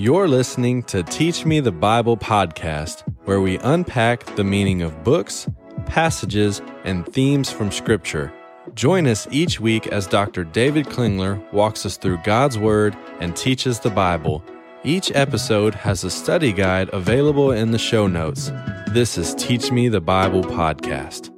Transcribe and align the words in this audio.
You're 0.00 0.28
listening 0.28 0.82
to 0.84 1.02
Teach 1.02 1.44
Me 1.44 1.60
the 1.60 1.70
Bible 1.70 2.16
podcast, 2.16 3.02
where 3.26 3.42
we 3.42 3.58
unpack 3.58 4.24
the 4.34 4.42
meaning 4.42 4.80
of 4.80 5.04
books, 5.04 5.46
passages, 5.84 6.62
and 6.84 7.04
themes 7.04 7.50
from 7.50 7.70
Scripture. 7.70 8.32
Join 8.72 9.06
us 9.06 9.28
each 9.30 9.60
week 9.60 9.88
as 9.88 10.06
Dr. 10.06 10.44
David 10.44 10.86
Klingler 10.86 11.52
walks 11.52 11.84
us 11.84 11.98
through 11.98 12.16
God's 12.24 12.56
Word 12.56 12.96
and 13.20 13.36
teaches 13.36 13.78
the 13.78 13.90
Bible. 13.90 14.42
Each 14.84 15.12
episode 15.14 15.74
has 15.74 16.02
a 16.02 16.10
study 16.10 16.54
guide 16.54 16.88
available 16.94 17.52
in 17.52 17.70
the 17.70 17.78
show 17.78 18.06
notes. 18.06 18.50
This 18.92 19.18
is 19.18 19.34
Teach 19.34 19.70
Me 19.70 19.90
the 19.90 20.00
Bible 20.00 20.42
podcast. 20.42 21.29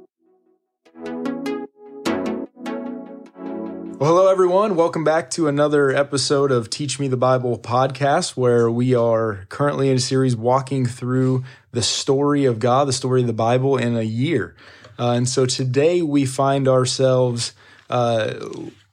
Well, 4.03 4.17
hello, 4.17 4.29
everyone. 4.29 4.75
Welcome 4.75 5.05
back 5.05 5.29
to 5.29 5.47
another 5.47 5.89
episode 5.89 6.51
of 6.51 6.69
Teach 6.69 6.99
Me 6.99 7.07
the 7.07 7.15
Bible 7.15 7.57
podcast, 7.57 8.35
where 8.35 8.69
we 8.69 8.93
are 8.93 9.45
currently 9.47 9.89
in 9.89 9.95
a 9.95 9.99
series 10.01 10.35
walking 10.35 10.85
through 10.85 11.45
the 11.71 11.81
story 11.81 12.43
of 12.43 12.59
God, 12.59 12.89
the 12.89 12.91
story 12.91 13.21
of 13.21 13.27
the 13.27 13.31
Bible 13.31 13.77
in 13.77 13.95
a 13.95 14.01
year. 14.01 14.57
Uh, 14.99 15.11
and 15.11 15.29
so 15.29 15.45
today 15.45 16.01
we 16.01 16.25
find 16.25 16.67
ourselves 16.67 17.53
uh, 17.89 18.33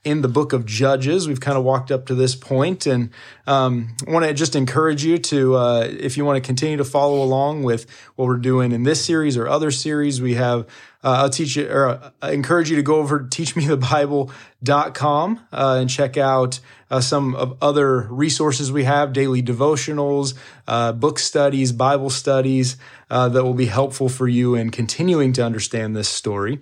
in 0.04 0.22
the 0.22 0.28
book 0.28 0.52
of 0.52 0.64
Judges. 0.64 1.26
We've 1.26 1.40
kind 1.40 1.58
of 1.58 1.64
walked 1.64 1.90
up 1.90 2.06
to 2.06 2.14
this 2.14 2.36
point, 2.36 2.86
and 2.86 3.10
um, 3.48 3.96
I 4.06 4.12
want 4.12 4.26
to 4.26 4.32
just 4.32 4.54
encourage 4.54 5.02
you 5.02 5.18
to, 5.18 5.56
uh, 5.56 5.88
if 5.90 6.16
you 6.16 6.24
want 6.24 6.36
to 6.36 6.46
continue 6.46 6.76
to 6.76 6.84
follow 6.84 7.20
along 7.20 7.64
with 7.64 7.90
what 8.14 8.26
we're 8.26 8.36
doing 8.36 8.70
in 8.70 8.84
this 8.84 9.04
series 9.04 9.36
or 9.36 9.48
other 9.48 9.72
series, 9.72 10.22
we 10.22 10.34
have. 10.34 10.68
Uh, 11.02 11.22
I'll 11.22 11.30
teach 11.30 11.56
you, 11.56 11.66
or 11.68 11.88
uh, 11.88 12.10
encourage 12.22 12.68
you 12.68 12.76
to 12.76 12.82
go 12.82 12.96
over 12.96 13.20
to 13.20 13.24
teachmethebible.com 13.24 15.40
uh, 15.52 15.78
and 15.80 15.88
check 15.88 16.18
out 16.18 16.60
uh, 16.90 17.00
some 17.00 17.34
of 17.36 17.56
other 17.62 18.02
resources 18.10 18.70
we 18.70 18.84
have 18.84 19.12
daily 19.12 19.42
devotionals, 19.42 20.34
uh, 20.66 20.92
book 20.92 21.18
studies, 21.18 21.72
Bible 21.72 22.10
studies 22.10 22.76
uh, 23.08 23.28
that 23.28 23.44
will 23.44 23.54
be 23.54 23.66
helpful 23.66 24.08
for 24.08 24.28
you 24.28 24.54
in 24.54 24.70
continuing 24.70 25.32
to 25.34 25.44
understand 25.44 25.96
this 25.96 26.08
story. 26.08 26.60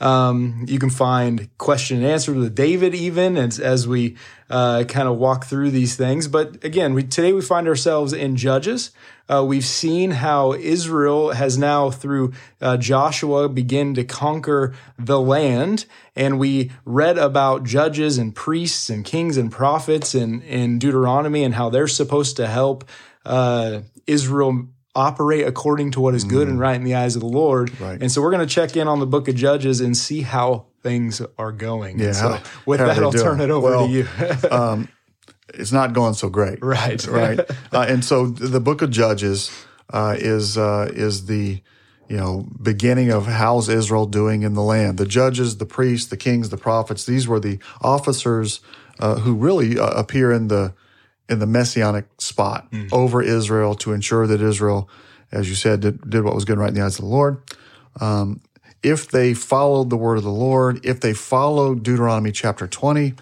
Um, 0.00 0.64
you 0.68 0.78
can 0.78 0.90
find 0.90 1.48
question 1.58 1.98
and 1.98 2.06
answer 2.06 2.32
with 2.32 2.54
David 2.54 2.94
even 2.94 3.36
as, 3.36 3.58
as 3.58 3.88
we 3.88 4.16
uh, 4.50 4.84
kind 4.84 5.08
of 5.08 5.18
walk 5.18 5.44
through 5.44 5.70
these 5.70 5.96
things. 5.96 6.28
But 6.28 6.64
again, 6.64 6.94
we, 6.94 7.02
today 7.02 7.32
we 7.32 7.42
find 7.42 7.68
ourselves 7.68 8.12
in 8.12 8.36
Judges. 8.36 8.90
Uh, 9.28 9.44
we've 9.46 9.64
seen 9.64 10.10
how 10.10 10.54
Israel 10.54 11.32
has 11.32 11.58
now, 11.58 11.90
through 11.90 12.32
uh, 12.60 12.78
Joshua, 12.78 13.48
begin 13.48 13.94
to 13.94 14.04
conquer 14.04 14.74
the 14.98 15.20
land. 15.20 15.84
And 16.16 16.38
we 16.38 16.70
read 16.86 17.18
about 17.18 17.64
judges 17.64 18.16
and 18.16 18.34
priests 18.34 18.88
and 18.88 19.04
kings 19.04 19.36
and 19.36 19.52
prophets 19.52 20.14
in, 20.14 20.40
in 20.42 20.78
Deuteronomy 20.78 21.44
and 21.44 21.54
how 21.54 21.68
they're 21.68 21.88
supposed 21.88 22.36
to 22.36 22.46
help 22.46 22.88
uh, 23.26 23.80
Israel 24.06 24.68
operate 24.94 25.46
according 25.46 25.92
to 25.92 26.00
what 26.00 26.14
is 26.14 26.24
good 26.24 26.48
and 26.48 26.58
right 26.58 26.74
in 26.74 26.82
the 26.82 26.94
eyes 26.94 27.14
of 27.14 27.20
the 27.20 27.28
Lord. 27.28 27.78
Right. 27.80 28.00
And 28.00 28.10
so 28.10 28.20
we're 28.20 28.32
going 28.32 28.46
to 28.46 28.52
check 28.52 28.76
in 28.76 28.88
on 28.88 28.98
the 28.98 29.06
book 29.06 29.28
of 29.28 29.36
Judges 29.36 29.80
and 29.80 29.96
see 29.96 30.22
how 30.22 30.66
things 30.82 31.20
are 31.38 31.52
going. 31.52 31.98
Yeah, 31.98 32.06
And 32.08 32.16
so 32.16 32.28
how- 32.28 32.42
with 32.66 32.80
how 32.80 32.86
that, 32.86 32.98
I'll 33.02 33.10
doing? 33.10 33.24
turn 33.24 33.40
it 33.40 33.50
over 33.50 33.66
Well, 33.70 33.86
to 33.86 33.92
you. 33.92 34.06
um, 34.50 34.88
it's 35.54 35.72
not 35.72 35.92
going 35.92 36.14
so 36.14 36.28
great. 36.28 36.62
right. 36.62 37.04
Right. 37.08 37.40
uh, 37.72 37.86
and 37.88 38.04
so 38.04 38.26
the 38.26 38.60
book 38.60 38.82
of 38.82 38.90
Judges 38.90 39.50
uh, 39.90 40.14
is 40.18 40.58
uh, 40.58 40.90
is 40.92 41.26
the 41.26 41.62
you 42.08 42.16
know 42.16 42.46
beginning 42.62 43.10
of 43.10 43.26
how's 43.26 43.68
Israel 43.68 44.06
doing 44.06 44.42
in 44.42 44.52
the 44.54 44.62
land. 44.62 44.98
The 44.98 45.06
judges, 45.06 45.56
the 45.58 45.66
priests, 45.66 46.08
the 46.10 46.16
kings, 46.18 46.50
the 46.50 46.58
prophets. 46.58 47.06
These 47.06 47.26
were 47.26 47.40
the 47.40 47.58
officers 47.80 48.60
uh, 48.98 49.16
who 49.16 49.34
really 49.34 49.78
uh, 49.78 49.86
appear 49.90 50.32
in 50.32 50.48
the 50.48 50.74
in 51.30 51.38
the 51.38 51.46
messianic 51.46 52.06
spot 52.18 52.68
over 52.92 53.22
Israel 53.22 53.74
to 53.76 53.92
ensure 53.92 54.26
that 54.26 54.40
Israel, 54.40 54.88
as 55.30 55.48
you 55.48 55.54
said, 55.54 55.80
did, 55.80 56.08
did 56.10 56.24
what 56.24 56.34
was 56.34 56.44
good 56.46 56.52
and 56.54 56.60
right 56.62 56.68
in 56.68 56.74
the 56.74 56.82
eyes 56.82 56.98
of 56.98 57.04
the 57.04 57.10
Lord. 57.10 57.42
Um, 58.00 58.40
if 58.82 59.08
they 59.08 59.34
followed 59.34 59.90
the 59.90 59.96
word 59.96 60.18
of 60.18 60.24
the 60.24 60.30
Lord, 60.30 60.84
if 60.84 61.00
they 61.00 61.12
followed 61.12 61.82
Deuteronomy 61.82 62.32
chapter 62.32 62.66
twenty, 62.66 63.14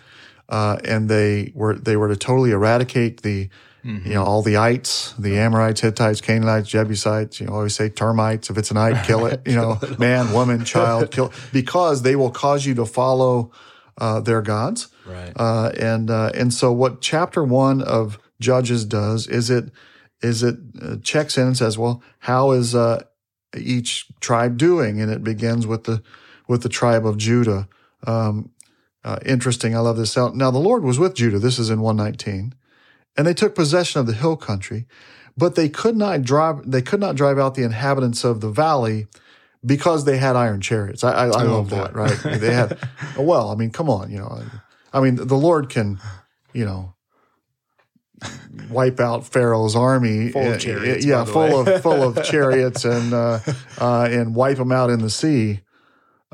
uh, 0.48 0.78
and 0.84 1.08
they 1.08 1.52
were 1.54 1.74
they 1.74 1.96
were 1.96 2.08
to 2.08 2.16
totally 2.16 2.50
eradicate 2.50 3.22
the 3.22 3.48
you 3.86 4.14
know 4.14 4.24
all 4.24 4.42
the 4.42 4.56
ites, 4.56 5.14
the 5.16 5.38
Amorites, 5.38 5.80
Hittites, 5.80 6.20
Canaanites, 6.20 6.68
Jebusites. 6.68 7.40
You 7.40 7.46
know, 7.46 7.52
always 7.52 7.76
say 7.76 7.88
termites. 7.88 8.50
If 8.50 8.58
it's 8.58 8.72
an 8.72 8.76
ite, 8.76 9.06
kill 9.06 9.26
it. 9.26 9.42
You 9.46 9.54
know, 9.54 9.78
man, 9.98 10.32
woman, 10.32 10.64
child, 10.74 11.12
kill 11.12 11.32
because 11.52 12.02
they 12.02 12.16
will 12.16 12.32
cause 12.32 12.66
you 12.66 12.74
to 12.74 12.84
follow 12.84 13.52
uh, 13.98 14.20
their 14.20 14.42
gods. 14.42 14.88
Right. 15.06 15.32
Uh, 15.36 15.70
and 15.78 16.10
uh, 16.10 16.32
and 16.34 16.52
so 16.52 16.72
what 16.72 17.00
chapter 17.00 17.44
one 17.44 17.80
of 17.80 18.18
Judges 18.40 18.84
does 18.84 19.28
is 19.28 19.50
it 19.50 19.70
is 20.20 20.42
it 20.42 20.56
uh, 20.82 20.96
checks 21.02 21.38
in 21.38 21.46
and 21.46 21.56
says, 21.56 21.78
well, 21.78 22.02
how 22.18 22.50
is 22.50 22.74
uh, 22.74 23.04
each 23.58 24.06
tribe 24.20 24.56
doing? 24.56 25.00
And 25.00 25.10
it 25.10 25.24
begins 25.24 25.66
with 25.66 25.84
the 25.84 26.02
with 26.48 26.62
the 26.62 26.68
tribe 26.68 27.06
of 27.06 27.16
Judah. 27.16 27.68
Um, 28.06 28.50
uh, 29.04 29.18
interesting. 29.24 29.76
I 29.76 29.80
love 29.80 29.96
this. 29.96 30.16
Out 30.18 30.34
now 30.34 30.50
the 30.50 30.58
Lord 30.58 30.82
was 30.82 30.98
with 30.98 31.14
Judah. 31.14 31.38
This 31.38 31.58
is 31.58 31.70
in 31.70 31.80
119, 31.80 32.54
and 33.16 33.26
they 33.26 33.34
took 33.34 33.54
possession 33.54 34.00
of 34.00 34.06
the 34.06 34.12
hill 34.12 34.36
country, 34.36 34.86
but 35.36 35.54
they 35.54 35.68
could 35.68 35.96
not 35.96 36.22
drive. 36.22 36.68
They 36.68 36.82
could 36.82 37.00
not 37.00 37.14
drive 37.14 37.38
out 37.38 37.54
the 37.54 37.62
inhabitants 37.62 38.24
of 38.24 38.40
the 38.40 38.50
valley 38.50 39.06
because 39.64 40.04
they 40.04 40.16
had 40.16 40.36
iron 40.36 40.60
chariots. 40.60 41.04
I, 41.04 41.12
I, 41.12 41.26
I 41.26 41.42
love 41.44 41.70
boy. 41.70 41.76
that. 41.76 41.94
Right? 41.94 42.18
they 42.40 42.52
had. 42.52 42.78
Well, 43.18 43.50
I 43.50 43.54
mean, 43.54 43.70
come 43.70 43.88
on. 43.88 44.10
You 44.10 44.18
know, 44.18 44.42
I 44.92 45.00
mean, 45.00 45.14
the 45.14 45.36
Lord 45.36 45.70
can, 45.70 45.98
you 46.52 46.64
know. 46.64 46.92
Wipe 48.70 48.98
out 49.00 49.26
Pharaoh's 49.26 49.76
army, 49.76 50.30
Full 50.30 50.52
of 50.52 50.60
chariots, 50.60 51.04
yeah, 51.04 51.24
full 51.24 51.64
way. 51.64 51.74
of 51.74 51.82
full 51.82 52.02
of 52.02 52.24
chariots, 52.24 52.84
and 52.84 53.12
uh, 53.12 53.38
uh, 53.78 54.08
and 54.10 54.34
wipe 54.34 54.56
them 54.56 54.72
out 54.72 54.90
in 54.90 55.00
the 55.00 55.10
sea. 55.10 55.60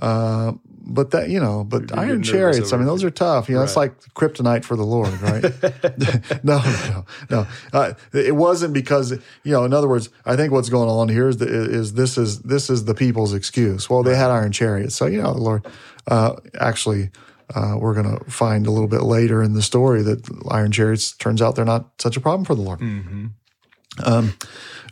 Uh, 0.00 0.52
but 0.84 1.10
that 1.10 1.28
you 1.28 1.38
know, 1.40 1.64
but 1.64 1.86
getting 1.88 1.98
iron 1.98 2.22
chariots. 2.22 2.72
I 2.72 2.76
mean, 2.76 2.86
those 2.86 3.04
are 3.04 3.10
tough. 3.10 3.48
You 3.48 3.56
know, 3.56 3.62
it's 3.62 3.76
Right. 3.76 3.90
like 3.90 4.00
kryptonite 4.14 4.64
for 4.64 4.76
the 4.76 4.84
Lord, 4.84 5.12
right? 5.20 5.42
no, 6.44 6.58
no, 6.88 7.04
no. 7.30 7.46
Uh, 7.72 7.92
it 8.12 8.34
wasn't 8.36 8.72
because 8.74 9.10
you 9.12 9.52
know. 9.52 9.64
In 9.64 9.72
other 9.74 9.88
words, 9.88 10.08
I 10.24 10.36
think 10.36 10.52
what's 10.52 10.68
going 10.70 10.88
on 10.88 11.08
here 11.08 11.28
is 11.28 11.36
the, 11.38 11.46
is 11.46 11.94
this 11.94 12.16
is 12.16 12.40
this 12.40 12.70
is 12.70 12.84
the 12.84 12.94
people's 12.94 13.34
excuse. 13.34 13.90
Well, 13.90 14.02
they 14.02 14.16
had 14.16 14.30
iron 14.30 14.52
chariots, 14.52 14.94
so 14.94 15.06
you 15.06 15.20
know 15.22 15.34
the 15.34 15.40
Lord. 15.40 15.66
Uh, 16.06 16.34
actually, 16.58 17.10
uh, 17.54 17.76
we're 17.78 17.94
going 17.94 18.18
to 18.18 18.24
find 18.30 18.66
a 18.66 18.70
little 18.70 18.88
bit 18.88 19.02
later 19.02 19.42
in 19.42 19.52
the 19.54 19.62
story 19.62 20.02
that 20.02 20.28
iron 20.50 20.72
chariots 20.72 21.12
turns 21.12 21.40
out 21.42 21.56
they're 21.56 21.64
not 21.64 21.90
such 21.98 22.16
a 22.16 22.20
problem 22.20 22.44
for 22.44 22.54
the 22.54 22.62
Lord. 22.62 22.80
Um, 24.04 24.34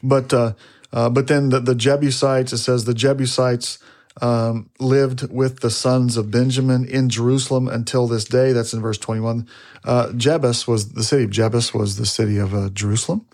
but 0.03 0.33
uh, 0.35 0.53
uh, 0.93 1.09
but 1.09 1.27
then 1.29 1.51
the, 1.51 1.61
the 1.61 1.75
Jebusites, 1.75 2.53
it 2.53 2.59
says 2.59 2.85
the 2.85 2.95
Jebusites 2.95 3.79
um, 4.21 4.71
lived 4.79 5.31
with 5.33 5.61
the 5.61 5.71
sons 5.71 6.17
of 6.17 6.31
Benjamin 6.31 6.85
in 6.85 7.09
Jerusalem 7.09 7.69
until 7.69 8.07
this 8.07 8.25
day. 8.25 8.53
That's 8.53 8.73
in 8.75 8.83
verse 8.83 8.99
21. 8.99 9.47
Uh, 9.85 10.09
Jebus 10.09 10.67
was 10.67 10.93
the 10.93 11.05
city 11.05 11.25
of 11.25 11.31
Jebus 11.31 11.73
was 11.73 11.97
the 11.97 12.07
city 12.07 12.37
of 12.37 12.53
uh, 12.55 12.69
Jerusalem, 12.71 13.27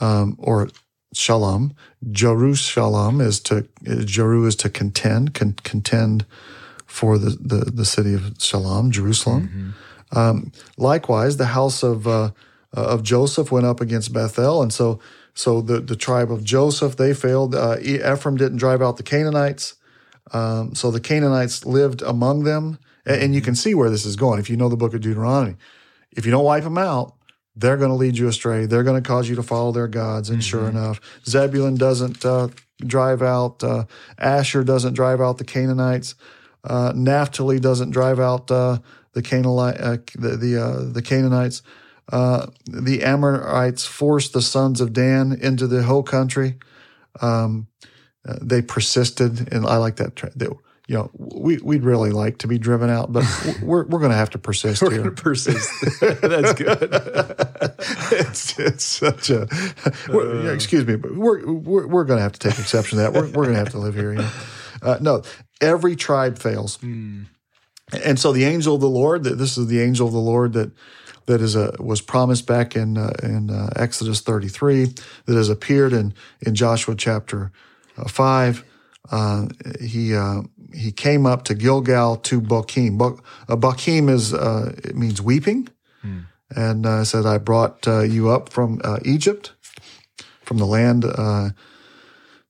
um, 0.00 0.36
or 0.38 0.68
Shalom. 1.14 1.74
Jerusalem 2.10 3.20
is 3.20 3.40
to 3.40 3.66
Jeru 4.04 4.46
is 4.46 4.56
to 4.56 4.68
contend, 4.68 5.34
con- 5.34 5.56
contend 5.64 6.26
for 6.90 7.18
the, 7.18 7.30
the 7.30 7.70
the 7.70 7.84
city 7.84 8.14
of 8.14 8.34
Shalom, 8.38 8.90
Jerusalem. 8.90 9.74
Um, 10.12 10.52
likewise, 10.76 11.36
the 11.36 11.46
house 11.46 11.84
of 11.84 12.06
uh, 12.08 12.30
of 12.72 13.02
Joseph 13.02 13.52
went 13.52 13.64
up 13.64 13.80
against 13.80 14.12
Bethel, 14.12 14.60
and 14.60 14.72
so 14.72 14.98
so 15.32 15.60
the 15.60 15.80
the 15.80 15.96
tribe 15.96 16.32
of 16.32 16.42
Joseph 16.42 16.96
they 16.96 17.14
failed. 17.14 17.54
Uh, 17.54 17.76
Ephraim 17.80 18.36
didn't 18.36 18.58
drive 18.58 18.82
out 18.82 18.96
the 18.96 19.04
Canaanites, 19.04 19.74
um, 20.32 20.74
so 20.74 20.90
the 20.90 21.00
Canaanites 21.00 21.64
lived 21.64 22.02
among 22.02 22.42
them, 22.42 22.78
and, 23.06 23.22
and 23.22 23.34
you 23.34 23.40
can 23.40 23.54
see 23.54 23.72
where 23.72 23.88
this 23.88 24.04
is 24.04 24.16
going 24.16 24.40
if 24.40 24.50
you 24.50 24.56
know 24.56 24.68
the 24.68 24.76
book 24.76 24.92
of 24.92 25.00
Deuteronomy. 25.00 25.56
If 26.16 26.26
you 26.26 26.32
don't 26.32 26.44
wipe 26.44 26.64
them 26.64 26.76
out, 26.76 27.14
they're 27.54 27.76
going 27.76 27.90
to 27.90 27.96
lead 27.96 28.18
you 28.18 28.26
astray. 28.26 28.66
They're 28.66 28.82
going 28.82 29.00
to 29.00 29.08
cause 29.08 29.28
you 29.28 29.36
to 29.36 29.44
follow 29.44 29.70
their 29.70 29.86
gods. 29.86 30.28
And 30.28 30.42
sure 30.42 30.68
enough, 30.68 31.00
Zebulun 31.24 31.76
doesn't 31.76 32.24
uh, 32.24 32.48
drive 32.78 33.22
out. 33.22 33.62
Uh, 33.62 33.84
Asher 34.18 34.64
doesn't 34.64 34.94
drive 34.94 35.20
out 35.20 35.38
the 35.38 35.44
Canaanites. 35.44 36.16
Uh, 36.64 36.92
Naphtali 36.94 37.58
doesn't 37.60 37.90
drive 37.90 38.20
out 38.20 38.50
uh, 38.50 38.78
the 39.12 39.22
Canaanite, 39.22 39.80
uh, 39.80 39.96
the 40.18 40.36
the, 40.36 40.62
uh, 40.62 40.92
the 40.92 41.02
Canaanites. 41.02 41.62
Uh, 42.12 42.48
the 42.66 43.02
Amorites 43.04 43.86
forced 43.86 44.32
the 44.32 44.42
sons 44.42 44.80
of 44.80 44.92
Dan 44.92 45.32
into 45.40 45.66
the 45.68 45.82
whole 45.84 46.02
country. 46.02 46.56
Um, 47.20 47.68
uh, 48.28 48.34
they 48.42 48.62
persisted, 48.62 49.52
and 49.52 49.64
I 49.64 49.76
like 49.76 49.96
that. 49.96 50.16
They, 50.36 50.46
you 50.88 50.96
know, 50.96 51.10
we 51.16 51.58
we'd 51.58 51.84
really 51.84 52.10
like 52.10 52.38
to 52.38 52.48
be 52.48 52.58
driven 52.58 52.90
out, 52.90 53.12
but 53.12 53.24
we're 53.62 53.84
we're 53.86 54.00
going 54.00 54.10
to 54.10 54.16
have 54.16 54.30
to 54.30 54.38
persist 54.38 54.82
We're 54.82 54.90
here. 54.90 55.02
going 55.02 55.14
to 55.14 55.22
persist. 55.22 56.00
That's 56.00 56.52
good. 56.54 56.88
it's 58.12 58.58
it's 58.58 58.84
such 58.84 59.30
a 59.30 59.46
we're- 60.08 60.52
excuse 60.52 60.84
me, 60.86 60.96
but 60.96 61.14
we're 61.14 61.46
we're, 61.46 61.86
we're 61.86 62.04
going 62.04 62.18
to 62.18 62.22
have 62.22 62.32
to 62.32 62.40
take 62.40 62.58
exception 62.58 62.98
to 62.98 63.04
that. 63.04 63.12
We're 63.12 63.26
we're 63.26 63.44
going 63.44 63.54
to 63.54 63.58
have 63.60 63.70
to 63.70 63.78
live 63.78 63.94
here. 63.94 64.12
You 64.12 64.18
know? 64.18 64.30
uh, 64.82 64.98
no, 65.00 65.22
every 65.60 65.96
tribe 65.96 66.38
fails, 66.38 66.78
and 68.04 68.18
so 68.18 68.32
the 68.32 68.44
angel 68.44 68.74
of 68.74 68.80
the 68.80 68.88
Lord. 68.88 69.24
that 69.24 69.36
This 69.38 69.58
is 69.58 69.66
the 69.66 69.80
angel 69.80 70.06
of 70.06 70.12
the 70.12 70.18
Lord 70.20 70.52
that 70.52 70.70
that 71.26 71.40
is 71.40 71.54
a 71.56 71.74
was 71.78 72.00
promised 72.00 72.46
back 72.46 72.76
in 72.76 72.96
uh, 72.96 73.12
in 73.22 73.50
uh, 73.50 73.70
Exodus 73.76 74.20
33 74.20 74.94
that 75.26 75.36
has 75.36 75.48
appeared 75.48 75.92
in 75.92 76.14
in 76.40 76.54
Joshua 76.54 76.94
chapter 76.96 77.52
uh, 77.96 78.08
5 78.08 78.64
uh, 79.10 79.46
he 79.80 80.14
uh, 80.14 80.42
he 80.72 80.92
came 80.92 81.26
up 81.26 81.42
to 81.44 81.54
Gilgal 81.54 82.16
to 82.16 82.40
Bochim. 82.40 82.96
Bo- 82.98 83.20
uh, 83.48 83.56
Bochim 83.56 84.08
is 84.08 84.32
uh, 84.32 84.72
it 84.84 84.94
means 84.94 85.20
weeping, 85.20 85.68
and 86.54 86.86
uh, 86.86 87.04
said, 87.04 87.26
"I 87.26 87.38
brought 87.38 87.88
uh, 87.88 88.00
you 88.02 88.30
up 88.30 88.50
from 88.52 88.80
uh, 88.84 88.98
Egypt, 89.04 89.52
from 90.44 90.58
the 90.58 90.66
land 90.66 91.04
uh, 91.04 91.50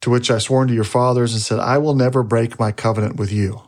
to 0.03 0.11
which 0.11 0.31
I 0.31 0.39
sworn 0.39 0.69
to 0.69 0.75
your 0.75 0.85
fathers, 0.85 1.33
and 1.33 1.43
said, 1.43 1.59
I 1.59 1.79
will 1.79 1.95
never 1.95 2.23
break 2.23 2.59
my 2.59 2.73
covenant 2.73 3.17
with 3.17 3.33
you." 3.33 3.63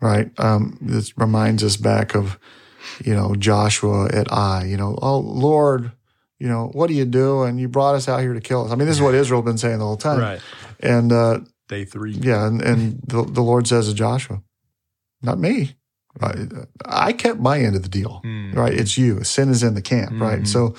Right? 0.00 0.30
Um, 0.38 0.76
this 0.80 1.16
reminds 1.16 1.64
us 1.64 1.76
back 1.76 2.14
of 2.14 2.38
you 3.04 3.14
know 3.14 3.34
Joshua 3.34 4.08
at 4.12 4.30
Ai. 4.30 4.64
You 4.64 4.76
know, 4.76 4.98
oh 5.00 5.18
Lord. 5.18 5.92
You 6.38 6.48
know, 6.48 6.68
what 6.74 6.88
do 6.88 6.92
you 6.94 7.06
do? 7.06 7.44
And 7.44 7.58
you 7.58 7.66
brought 7.66 7.94
us 7.94 8.10
out 8.10 8.20
here 8.20 8.34
to 8.34 8.42
kill 8.42 8.66
us. 8.66 8.70
I 8.70 8.74
mean, 8.74 8.86
this 8.86 8.96
is 8.96 9.00
what 9.00 9.14
Israel 9.14 9.40
had 9.40 9.46
been 9.46 9.56
saying 9.56 9.78
the 9.78 9.86
whole 9.86 9.96
time. 9.96 10.20
Right. 10.20 10.40
And 10.80 11.10
uh, 11.10 11.38
Day 11.66 11.86
three. 11.86 12.12
yeah, 12.12 12.46
and, 12.46 12.60
and 12.60 13.00
the, 13.06 13.22
the 13.22 13.40
Lord 13.40 13.66
says 13.66 13.88
to 13.88 13.94
Joshua, 13.94 14.42
not 15.22 15.38
me. 15.38 15.76
I, 16.20 16.34
I 16.84 17.12
kept 17.14 17.40
my 17.40 17.58
end 17.58 17.74
of 17.74 17.82
the 17.82 17.88
deal, 17.88 18.20
right? 18.52 18.74
It's 18.74 18.98
you. 18.98 19.24
Sin 19.24 19.48
is 19.48 19.62
in 19.62 19.74
the 19.74 19.80
camp, 19.80 20.20
right? 20.20 20.46
So 20.46 20.74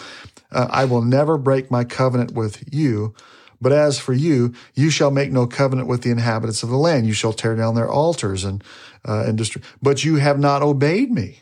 uh, 0.51 0.68
I 0.69 0.86
will 0.86 1.01
never 1.01 1.40
break 1.40 1.72
my 1.72 1.83
covenant 1.83 2.33
with 2.33 2.63
you. 2.72 3.16
But 3.59 3.71
as 3.71 4.00
for 4.00 4.13
you, 4.13 4.54
you 4.75 4.89
shall 4.89 5.12
make 5.12 5.31
no 5.31 5.48
covenant 5.48 5.88
with 5.88 6.04
the 6.04 6.12
inhabitants 6.12 6.63
of 6.63 6.69
the 6.69 6.77
land. 6.77 7.07
You 7.07 7.13
shall 7.13 7.33
tear 7.33 7.56
down 7.56 7.75
their 7.75 7.89
altars 7.89 8.44
and 8.44 8.63
uh, 9.07 9.24
and 9.27 9.38
destroy. 9.38 9.62
But 9.81 10.04
you 10.04 10.15
have 10.15 10.39
not 10.39 10.62
obeyed 10.62 11.12
me. 11.12 11.42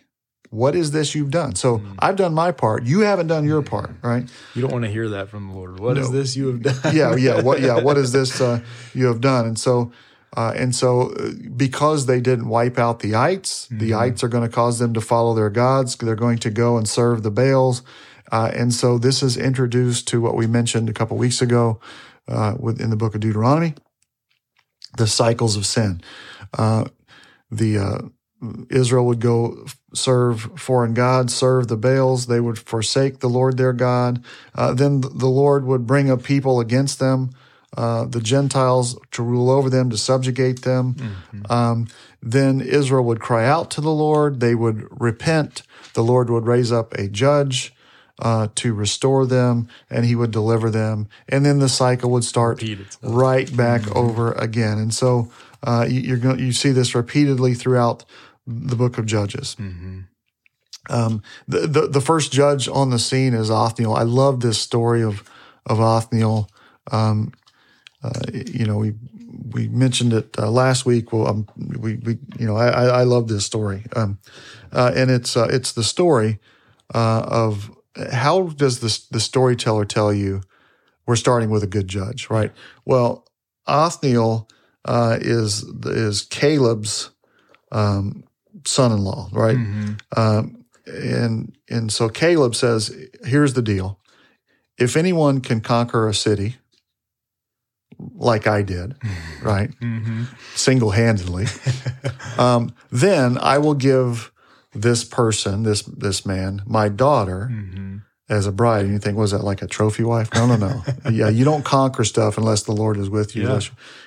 What 0.55 0.75
is 0.75 0.91
this 0.91 1.15
you've 1.15 1.31
done? 1.31 1.55
So 1.55 1.81
I've 1.99 2.15
done 2.15 2.33
my 2.33 2.51
part. 2.51 2.85
You 2.85 3.01
haven't 3.01 3.27
done 3.27 3.43
your 3.43 3.61
part, 3.61 3.91
right? 4.01 4.25
You 4.53 4.61
don't 4.61 4.71
want 4.71 4.85
to 4.85 4.91
hear 4.91 5.09
that 5.09 5.27
from 5.27 5.49
the 5.49 5.53
Lord. 5.53 5.79
What 5.79 5.97
is 5.97 6.11
this 6.11 6.37
you 6.37 6.47
have 6.47 6.61
done? 6.61 6.75
yeah, 6.95 7.15
yeah. 7.15 7.41
What, 7.41 7.59
yeah. 7.59 7.81
What 7.81 7.97
is 7.97 8.13
this 8.13 8.39
uh, 8.39 8.61
you 8.93 9.07
have 9.07 9.19
done? 9.19 9.45
And 9.47 9.59
so, 9.59 9.91
uh, 10.37 10.53
and 10.55 10.73
so, 10.73 11.11
uh, 11.11 11.31
because 11.57 12.05
they 12.05 12.21
didn't 12.21 12.47
wipe 12.47 12.77
out 12.77 12.99
the 12.99 13.15
ites, 13.15 13.67
the 13.69 13.93
ites 13.93 14.23
are 14.23 14.29
going 14.29 14.47
to 14.47 14.53
cause 14.53 14.79
them 14.79 14.93
to 14.93 15.01
follow 15.01 15.33
their 15.33 15.49
gods. 15.49 15.97
They're 15.97 16.15
going 16.15 16.37
to 16.39 16.49
go 16.49 16.77
and 16.77 16.87
serve 16.87 17.23
the 17.23 17.31
Baals, 17.31 17.81
uh, 18.31 18.51
and 18.53 18.73
so 18.73 18.97
this 18.97 19.21
is 19.21 19.37
introduced 19.37 20.07
to 20.09 20.21
what 20.21 20.35
we 20.35 20.47
mentioned 20.47 20.89
a 20.89 20.93
couple 20.93 21.17
weeks 21.17 21.41
ago 21.41 21.79
uh, 22.27 22.55
within 22.59 22.89
the 22.89 22.95
book 22.95 23.15
of 23.15 23.21
Deuteronomy, 23.21 23.73
the 24.97 25.07
cycles 25.07 25.55
of 25.55 25.65
sin. 25.65 26.01
Uh, 26.57 26.85
the 27.51 27.77
uh, 27.77 27.99
Israel 28.69 29.05
would 29.05 29.21
go 29.21 29.65
serve 29.93 30.49
foreign 30.57 30.93
gods, 30.93 31.33
serve 31.35 31.67
the 31.67 31.77
Baals. 31.77 32.27
They 32.27 32.39
would 32.39 32.59
forsake 32.59 33.19
the 33.19 33.29
Lord 33.29 33.57
their 33.57 33.73
God. 33.73 34.23
Uh, 34.53 34.73
then 34.73 35.01
the 35.01 35.27
Lord 35.27 35.65
would 35.65 35.85
bring 35.85 36.09
a 36.09 36.17
people 36.17 36.59
against 36.59 36.99
them, 36.99 37.31
uh, 37.77 38.05
the 38.05 38.19
Gentiles 38.19 38.97
to 39.11 39.23
rule 39.23 39.49
over 39.49 39.69
them, 39.69 39.89
to 39.89 39.97
subjugate 39.97 40.63
them. 40.63 40.95
Um, 41.49 41.87
then 42.21 42.59
Israel 42.61 43.03
would 43.05 43.19
cry 43.19 43.45
out 43.45 43.69
to 43.71 43.81
the 43.81 43.91
Lord. 43.91 44.39
They 44.39 44.55
would 44.55 44.87
repent. 44.99 45.61
The 45.93 46.03
Lord 46.03 46.29
would 46.29 46.47
raise 46.47 46.71
up 46.71 46.93
a 46.93 47.07
judge. 47.07 47.73
Uh, 48.17 48.47
to 48.55 48.73
restore 48.73 49.25
them, 49.25 49.67
and 49.89 50.05
he 50.05 50.15
would 50.15 50.31
deliver 50.31 50.69
them, 50.69 51.05
and 51.27 51.45
then 51.45 51.59
the 51.59 51.67
cycle 51.67 52.09
would 52.09 52.23
start 52.23 52.61
right 53.03 53.57
back 53.57 53.93
over 53.93 54.31
again. 54.31 54.77
And 54.77 54.93
so 54.93 55.29
uh, 55.63 55.85
you, 55.89 55.99
you're 55.99 56.17
going 56.17 56.39
you 56.39 56.53
see 56.53 56.71
this 56.71 56.95
repeatedly 56.95 57.55
throughout 57.55 58.05
the 58.47 58.77
book 58.77 58.97
of 58.97 59.05
Judges. 59.05 59.57
Um, 60.89 61.23
the, 61.47 61.67
the 61.67 61.87
the 61.87 62.01
first 62.01 62.31
judge 62.31 62.67
on 62.69 62.89
the 62.89 62.99
scene 62.99 63.33
is 63.33 63.49
Othniel. 63.49 63.93
I 63.93 64.03
love 64.03 64.39
this 64.39 64.59
story 64.59 65.03
of 65.03 65.23
of 65.65 65.79
Othniel. 65.81 66.49
Um, 66.91 67.33
uh, 68.03 68.21
you 68.31 68.65
know, 68.65 68.77
we 68.77 68.93
we 69.51 69.67
mentioned 69.67 70.13
it 70.13 70.37
uh, 70.37 70.49
last 70.49 70.85
week. 70.85 71.11
Well, 71.11 71.27
um, 71.27 71.47
we 71.57 71.95
we 71.95 72.17
you 72.39 72.45
know 72.45 72.55
I 72.55 72.67
I, 72.67 72.85
I 72.85 73.03
love 73.03 73.27
this 73.27 73.45
story, 73.45 73.83
um, 73.95 74.19
uh, 74.71 74.91
and 74.95 75.09
it's 75.09 75.35
uh, 75.35 75.47
it's 75.49 75.71
the 75.71 75.83
story 75.83 76.39
uh, 76.93 77.25
of 77.27 77.74
how 78.11 78.43
does 78.47 78.79
this 78.79 79.07
the 79.07 79.19
storyteller 79.19 79.85
tell 79.85 80.13
you 80.13 80.41
we're 81.05 81.15
starting 81.15 81.49
with 81.49 81.63
a 81.63 81.67
good 81.67 81.87
judge, 81.87 82.29
right? 82.29 82.51
Well, 82.83 83.27
Othniel 83.67 84.47
uh, 84.85 85.17
is 85.21 85.63
is 85.85 86.23
Caleb's 86.23 87.11
um, 87.71 88.23
son-in-law, 88.65 89.29
right? 89.31 89.57
Um, 90.15 90.65
and 90.85 91.55
and 91.69 91.91
so 91.91 92.09
Caleb 92.09 92.55
says, 92.55 92.91
"Here's 93.23 93.53
the 93.53 93.61
deal: 93.61 93.99
if 94.77 94.95
anyone 94.95 95.41
can 95.41 95.61
conquer 95.61 96.07
a 96.07 96.13
city, 96.13 96.57
like 98.15 98.47
I 98.47 98.61
did, 98.61 98.95
right, 99.41 99.71
single-handedly, 100.55 101.45
um, 102.37 102.73
then 102.91 103.37
I 103.39 103.57
will 103.57 103.73
give 103.73 104.31
this 104.75 105.03
person, 105.03 105.63
this 105.63 105.81
this 105.83 106.25
man, 106.25 106.61
my 106.65 106.89
daughter." 106.89 107.49
As 108.27 108.47
a 108.47 108.51
bride, 108.51 108.85
and 108.85 108.91
you 108.91 108.97
think, 108.97 109.19
was 109.19 109.29
that 109.33 109.43
like 109.43 109.61
a 109.61 109.67
trophy 109.67 110.01
wife? 110.01 110.33
No, 110.33 110.47
no, 110.47 110.55
no. 110.55 110.83
yeah, 111.11 111.29
you 111.29 111.45
don't 111.45 111.63
conquer 111.63 112.03
stuff 112.03 112.39
unless 112.39 112.63
the 112.63 112.71
Lord 112.71 112.97
is 112.97 113.07
with 113.07 113.35
you. 113.35 113.43
Yeah. 113.47 113.59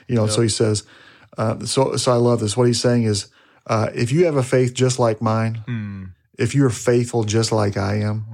You 0.09 0.17
know, 0.17 0.26
so 0.26 0.43
he 0.43 0.49
says, 0.49 0.82
uh, 1.37 1.65
so, 1.65 1.94
so 1.97 2.11
I 2.11 2.17
love 2.17 2.41
this. 2.41 2.56
What 2.56 2.67
he's 2.67 2.81
saying 2.81 3.05
is, 3.05 3.29
uh, 3.69 3.91
if 3.94 4.11
you 4.11 4.25
have 4.25 4.35
a 4.35 4.43
faith 4.43 4.75
just 4.75 4.99
like 4.99 5.23
mine, 5.23 5.62
Hmm. 5.67 6.05
if 6.37 6.53
you're 6.53 6.69
faithful 6.69 7.23
just 7.23 7.53
like 7.53 7.76
I 7.76 8.00
am, 8.00 8.25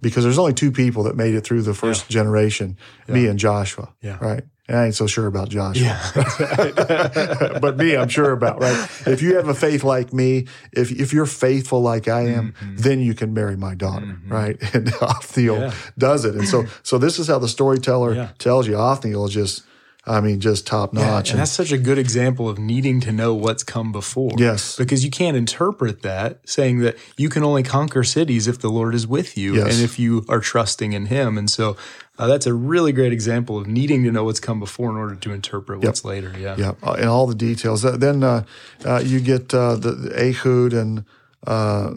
because 0.00 0.22
there's 0.22 0.38
only 0.38 0.52
two 0.54 0.70
people 0.70 1.02
that 1.04 1.16
made 1.16 1.34
it 1.34 1.40
through 1.42 1.62
the 1.62 1.74
first 1.74 2.08
generation, 2.08 2.76
me 3.08 3.26
and 3.26 3.36
Joshua. 3.36 3.88
Yeah. 4.00 4.18
Right. 4.20 4.44
I 4.68 4.86
ain't 4.86 4.94
so 4.94 5.08
sure 5.08 5.26
about 5.26 5.48
Joshua. 5.48 5.82
Yeah. 5.82 7.58
but 7.60 7.76
me, 7.76 7.96
I'm 7.96 8.08
sure 8.08 8.30
about, 8.30 8.60
right? 8.60 8.88
If 9.06 9.20
you 9.20 9.34
have 9.36 9.48
a 9.48 9.54
faith 9.54 9.82
like 9.82 10.12
me, 10.12 10.46
if 10.72 10.92
if 10.92 11.12
you're 11.12 11.26
faithful 11.26 11.82
like 11.82 12.06
I 12.06 12.28
am, 12.28 12.52
mm-hmm. 12.52 12.76
then 12.76 13.00
you 13.00 13.14
can 13.14 13.34
marry 13.34 13.56
my 13.56 13.74
daughter, 13.74 14.06
mm-hmm. 14.06 14.32
right? 14.32 14.56
And 14.74 14.92
Othniel 15.02 15.58
Yeah. 15.58 15.74
does 15.98 16.24
it. 16.24 16.36
And 16.36 16.48
so 16.48 16.66
so 16.82 16.96
this 16.96 17.18
is 17.18 17.26
how 17.26 17.38
the 17.40 17.48
storyteller 17.48 18.14
Yeah. 18.14 18.28
tells 18.38 18.68
you 18.68 18.76
Othniel 18.76 19.28
just 19.28 19.64
I 20.04 20.20
mean, 20.20 20.40
just 20.40 20.66
top 20.66 20.92
notch. 20.92 21.30
and 21.30 21.38
that's 21.38 21.52
such 21.52 21.70
a 21.70 21.78
good 21.78 21.96
example 21.96 22.48
of 22.48 22.58
needing 22.58 23.00
to 23.02 23.12
know 23.12 23.34
what's 23.34 23.62
come 23.62 23.92
before. 23.92 24.32
Yes. 24.36 24.76
Because 24.76 25.04
you 25.04 25.10
can't 25.12 25.36
interpret 25.36 26.02
that 26.02 26.40
saying 26.44 26.80
that 26.80 26.96
you 27.16 27.28
can 27.28 27.44
only 27.44 27.62
conquer 27.62 28.02
cities 28.02 28.48
if 28.48 28.58
the 28.60 28.68
Lord 28.68 28.96
is 28.96 29.06
with 29.06 29.38
you 29.38 29.54
Yes. 29.54 29.74
and 29.74 29.84
if 29.84 30.00
you 30.00 30.24
are 30.28 30.40
trusting 30.40 30.92
in 30.92 31.06
Him. 31.06 31.38
And 31.38 31.48
so 31.48 31.76
uh, 32.18 32.26
that's 32.26 32.46
a 32.46 32.52
really 32.52 32.90
great 32.90 33.12
example 33.12 33.56
of 33.58 33.68
needing 33.68 34.02
to 34.02 34.10
know 34.10 34.24
what's 34.24 34.40
come 34.40 34.58
before 34.58 34.90
in 34.90 34.96
order 34.96 35.14
to 35.14 35.32
interpret 35.32 35.80
what's 35.84 36.04
later. 36.04 36.34
Yeah. 36.36 36.56
Yeah, 36.58 36.72
uh, 36.82 36.94
and 36.98 37.08
all 37.08 37.28
the 37.28 37.34
details. 37.36 37.84
Uh, 37.84 37.96
Then 37.96 38.24
uh, 38.24 38.42
uh, 38.84 39.02
you 39.04 39.20
get 39.20 39.54
uh, 39.54 39.76
the, 39.76 39.92
the 39.92 40.20
Ehud 40.30 40.72
and 40.72 41.04
uh, 41.46 41.92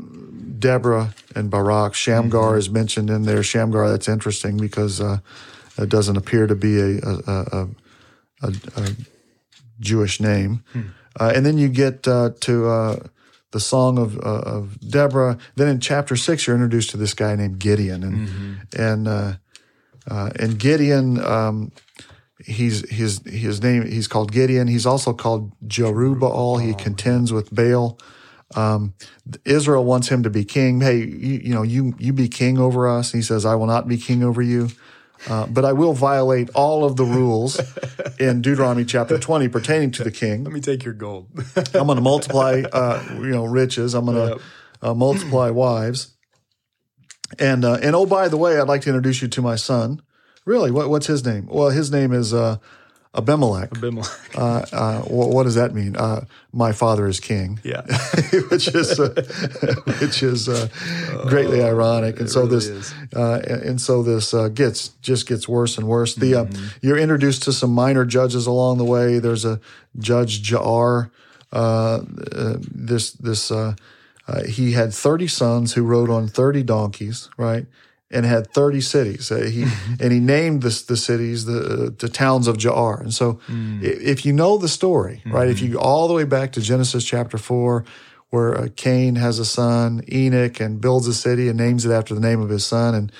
Deborah 0.59 1.13
and 1.35 1.49
Barak. 1.49 1.93
Shamgar 1.95 2.49
Mm-hmm. 2.51 2.57
is 2.59 2.69
mentioned 2.69 3.09
in 3.09 3.23
there. 3.23 3.41
Shamgar, 3.43 3.89
that's 3.89 4.07
interesting 4.07 4.57
because 4.57 5.01
uh, 5.01 5.17
it 5.77 5.89
doesn't 5.89 6.17
appear 6.17 6.45
to 6.47 6.55
be 6.55 6.79
a, 6.79 6.99
a, 7.03 7.33
a, 7.51 7.67
a, 8.41 8.53
a 8.75 8.89
Jewish 9.79 10.19
name. 10.19 10.63
Hmm. 10.73 10.81
Uh, 11.19 11.31
and 11.35 11.45
then 11.45 11.57
you 11.57 11.69
get 11.69 12.07
uh, 12.07 12.31
to 12.41 12.67
uh, 12.67 12.95
the 13.51 13.59
song 13.59 13.97
of, 13.97 14.17
uh, 14.17 14.41
of 14.41 14.79
Deborah. 14.81 15.37
Then 15.55 15.67
in 15.69 15.79
chapter 15.79 16.15
six, 16.15 16.45
you're 16.45 16.55
introduced 16.55 16.89
to 16.91 16.97
this 16.97 17.13
guy 17.13 17.35
named 17.35 17.59
Gideon, 17.59 18.03
and 18.03 18.27
Mm-hmm. 18.27 18.81
and 18.81 19.07
uh, 19.07 19.33
uh, 20.09 20.29
and 20.39 20.59
Gideon. 20.59 21.23
Um, 21.23 21.71
he's 22.45 22.87
his 22.89 23.21
his 23.25 23.63
name 23.63 23.85
he's 23.87 24.07
called 24.07 24.31
Gideon. 24.31 24.67
He's 24.67 24.85
also 24.85 25.13
called 25.13 25.51
Jerubbaal. 25.67 26.61
He 26.61 26.73
contends 26.73 27.31
with 27.31 27.53
Baal. 27.53 27.97
Um, 28.55 28.93
Israel 29.45 29.85
wants 29.85 30.09
him 30.09 30.21
to 30.23 30.29
be 30.29 30.45
king. 30.45 30.81
Hey, 30.81 30.97
you, 30.97 31.39
you 31.45 31.53
know, 31.53 31.63
you 31.63 31.95
you 31.97 32.13
be 32.13 32.27
king 32.27 32.59
over 32.59 32.87
us. 32.87 33.11
he 33.13 33.21
says, 33.21 33.45
I 33.45 33.55
will 33.55 33.65
not 33.67 33.87
be 33.87 33.97
king 33.97 34.21
over 34.23 34.41
you. 34.41 34.69
Uh, 35.27 35.47
but 35.47 35.65
I 35.65 35.73
will 35.73 35.93
violate 35.93 36.49
all 36.53 36.83
of 36.85 36.95
the 36.97 37.03
rules 37.05 37.59
in 38.19 38.41
Deuteronomy 38.41 38.85
chapter 38.85 39.17
20 39.17 39.47
pertaining 39.47 39.91
to 39.91 40.03
the 40.03 40.11
king. 40.11 40.43
Let 40.43 40.53
me 40.53 40.61
take 40.61 40.83
your 40.85 40.93
gold. 40.93 41.29
I'm 41.73 41.87
going 41.87 41.95
to 41.95 42.01
multiply, 42.01 42.63
uh, 42.71 43.03
you 43.15 43.29
know, 43.31 43.45
riches. 43.45 43.93
I'm 43.95 44.05
going 44.05 44.17
to 44.17 44.33
Yep. 44.33 44.41
uh, 44.81 44.93
multiply 44.93 45.49
wives. 45.49 46.15
And 47.39 47.65
uh, 47.65 47.79
and 47.81 47.95
oh, 47.95 48.05
by 48.05 48.27
the 48.27 48.37
way, 48.37 48.59
I'd 48.59 48.67
like 48.67 48.81
to 48.81 48.89
introduce 48.89 49.21
you 49.21 49.27
to 49.29 49.41
my 49.41 49.55
son. 49.55 50.01
Really, 50.45 50.69
what, 50.69 50.89
what's 50.91 51.07
his 51.07 51.25
name? 51.25 51.47
Well, 51.49 51.69
his 51.71 51.91
name 51.91 52.13
is 52.13 52.33
uh, 52.33 52.57
Abimelech. 53.15 53.71
Abimelech. 53.75 54.11
Uh, 54.35 54.65
uh, 54.71 55.01
what, 55.03 55.29
what 55.29 55.43
does 55.43 55.55
that 55.55 55.73
mean? 55.73 55.95
Uh, 55.95 56.25
my 56.51 56.71
father 56.71 57.07
is 57.07 57.19
king. 57.19 57.59
Yeah. 57.63 57.81
which 58.51 58.67
is 58.67 58.99
uh, 58.99 59.09
which 60.01 60.21
is 60.21 60.49
uh, 60.49 60.67
greatly 61.27 61.63
ironic, 61.63 62.19
and 62.19 62.29
so 62.29 62.41
really 62.41 62.55
this 62.55 62.67
is. 62.67 62.93
uh, 63.15 63.41
and, 63.47 63.61
and 63.63 63.81
so 63.81 64.03
this 64.03 64.33
uh, 64.33 64.49
gets 64.49 64.89
just 65.01 65.27
gets 65.27 65.47
worse 65.47 65.77
and 65.77 65.87
worse. 65.87 66.15
The 66.15 66.35
uh, 66.35 66.45
you're 66.81 66.97
introduced 66.97 67.43
to 67.43 67.53
some 67.53 67.71
minor 67.71 68.05
judges 68.05 68.47
along 68.47 68.77
the 68.77 68.85
way. 68.85 69.19
There's 69.19 69.45
a 69.45 69.59
judge 69.97 70.43
Jair. 70.49 71.11
Uh, 71.53 72.01
uh, 72.33 72.57
this 72.59 73.13
this 73.13 73.49
uh, 73.51 73.75
uh, 74.27 74.43
he 74.43 74.71
had 74.71 74.93
30 74.93 75.27
sons 75.27 75.73
who 75.73 75.83
rode 75.83 76.09
on 76.09 76.27
30 76.27 76.63
donkeys, 76.63 77.29
right? 77.37 77.65
And 78.11 78.23
had 78.25 78.53
30 78.53 78.81
cities. 78.81 79.31
Uh, 79.31 79.49
he 79.51 79.63
and 79.99 80.11
he 80.11 80.19
named 80.19 80.61
the 80.61 80.83
the 80.87 80.95
cities 80.95 81.45
the 81.45 81.93
the 81.97 82.07
towns 82.07 82.47
of 82.47 82.55
Jair. 82.57 83.01
And 83.01 83.13
so, 83.13 83.39
if 83.81 84.25
you 84.25 84.31
know 84.31 84.57
the 84.57 84.67
story, 84.67 85.23
right? 85.25 85.49
If 85.49 85.59
you 85.59 85.73
go 85.73 85.79
all 85.79 86.07
the 86.07 86.13
way 86.13 86.23
back 86.23 86.51
to 86.53 86.61
Genesis 86.61 87.03
chapter 87.03 87.37
four, 87.37 87.83
where 88.29 88.55
uh, 88.57 88.67
Cain 88.75 89.15
has 89.15 89.39
a 89.39 89.45
son, 89.45 90.03
Enoch, 90.11 90.59
and 90.59 90.79
builds 90.79 91.07
a 91.07 91.13
city 91.13 91.47
and 91.49 91.57
names 91.57 91.85
it 91.85 91.91
after 91.91 92.13
the 92.13 92.21
name 92.21 92.41
of 92.41 92.49
his 92.49 92.65
son, 92.65 92.93
and 92.93 93.11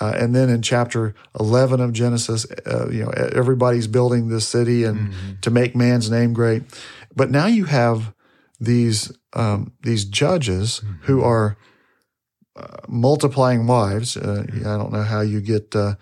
uh, 0.00 0.12
and 0.16 0.34
then 0.34 0.50
in 0.50 0.60
chapter 0.60 1.14
11 1.40 1.80
of 1.80 1.92
Genesis, 1.92 2.46
uh, 2.66 2.88
you 2.90 3.02
know, 3.02 3.10
everybody's 3.10 3.86
building 3.86 4.28
this 4.28 4.46
city 4.46 4.84
and 4.84 5.14
to 5.42 5.50
make 5.50 5.74
man's 5.74 6.10
name 6.10 6.34
great. 6.34 6.62
But 7.14 7.30
now 7.30 7.46
you 7.46 7.64
have 7.64 8.12
these 8.60 9.10
um, 9.32 9.72
these 9.82 10.04
judges 10.04 10.82
who 11.02 11.22
are 11.22 11.56
uh, 12.56 12.78
multiplying 12.88 13.66
wives. 13.66 14.16
Uh, 14.16 14.44
I 14.60 14.76
don't 14.76 14.92
know 14.92 15.02
how 15.02 15.20
you 15.20 15.40
get 15.40 15.76
uh, 15.76 15.94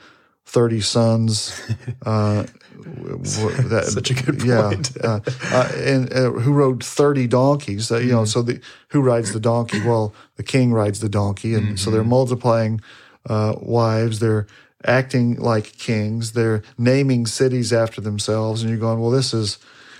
30 0.47 0.81
sons. 0.81 1.61
Uh, 2.05 2.45
that, 2.85 3.85
Such 3.87 4.11
a 4.11 4.15
good 4.15 4.41
point. 4.41 4.97
uh, 5.03 5.21
uh, 5.53 5.73
and 5.77 6.13
uh, 6.13 6.31
who 6.33 6.53
rode 6.53 6.85
30 6.85 7.27
donkeys. 7.27 7.91
Uh, 7.91 7.99
you 7.99 8.13
know, 8.13 8.25
so 8.25 8.43
the 8.43 8.61
who 8.89 9.01
rides 9.01 9.33
the 9.33 9.41
donkey? 9.41 9.81
Well, 9.81 10.13
the 10.37 10.43
king 10.43 10.73
rides 10.73 11.01
the 11.01 11.09
donkey, 11.09 11.55
and 11.55 11.79
so 11.79 11.91
they're 11.91 12.05
multiplying 12.05 12.81
uh, 13.29 13.55
wives. 13.61 14.19
They're 14.21 14.47
acting 14.85 15.37
like 15.37 15.79
kings. 15.79 16.33
They're 16.33 16.63
naming 16.77 17.27
cities 17.27 17.73
after 17.73 18.01
themselves, 18.01 18.61
and 18.63 18.71
you're 18.71 18.79
going, 18.79 19.01
well, 19.01 19.11
this 19.11 19.33
is 19.33 19.59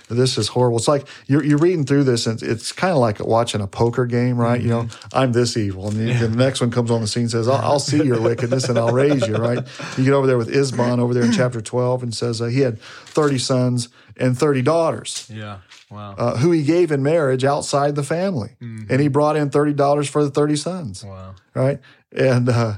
this 0.09 0.37
is 0.37 0.47
horrible. 0.49 0.77
It's 0.77 0.87
like 0.87 1.07
you're, 1.27 1.43
you're 1.43 1.57
reading 1.57 1.85
through 1.85 2.03
this, 2.03 2.27
and 2.27 2.41
it's 2.43 2.71
kind 2.71 2.91
of 2.93 2.99
like 2.99 3.19
watching 3.19 3.61
a 3.61 3.67
poker 3.67 4.05
game, 4.05 4.37
right? 4.37 4.61
You 4.61 4.69
know, 4.69 4.87
I'm 5.13 5.31
this 5.31 5.57
evil, 5.57 5.87
and 5.87 5.97
the, 5.97 6.27
the 6.27 6.29
next 6.35 6.61
one 6.61 6.71
comes 6.71 6.91
on 6.91 7.01
the 7.01 7.07
scene 7.07 7.23
and 7.23 7.31
says, 7.31 7.47
I'll, 7.47 7.57
"I'll 7.63 7.79
see 7.79 8.03
your 8.03 8.21
wickedness 8.21 8.69
and 8.69 8.77
I'll 8.77 8.91
raise 8.93 9.27
you." 9.27 9.35
Right? 9.35 9.59
You 9.97 10.03
get 10.03 10.13
over 10.13 10.27
there 10.27 10.37
with 10.37 10.49
Ibzan 10.53 10.99
over 10.99 11.13
there 11.13 11.23
in 11.23 11.31
chapter 11.31 11.61
12, 11.61 12.03
and 12.03 12.13
says 12.15 12.41
uh, 12.41 12.45
he 12.45 12.59
had 12.59 12.79
30 12.79 13.37
sons 13.39 13.89
and 14.17 14.37
30 14.37 14.61
daughters 14.61 15.29
Yeah. 15.33 15.57
Wow. 15.91 16.15
uh, 16.17 16.37
who 16.37 16.51
he 16.51 16.63
gave 16.63 16.91
in 16.91 17.03
marriage 17.03 17.43
outside 17.43 17.95
the 17.95 18.03
family, 18.03 18.55
and 18.59 18.99
he 19.01 19.07
brought 19.07 19.35
in 19.35 19.49
thirty 19.49 19.73
dollars 19.73 20.09
for 20.09 20.23
the 20.23 20.31
30 20.31 20.55
sons 20.55 21.03
wow. 21.03 21.35
right? 21.53 21.79
And 22.11 22.47
uh, 22.49 22.75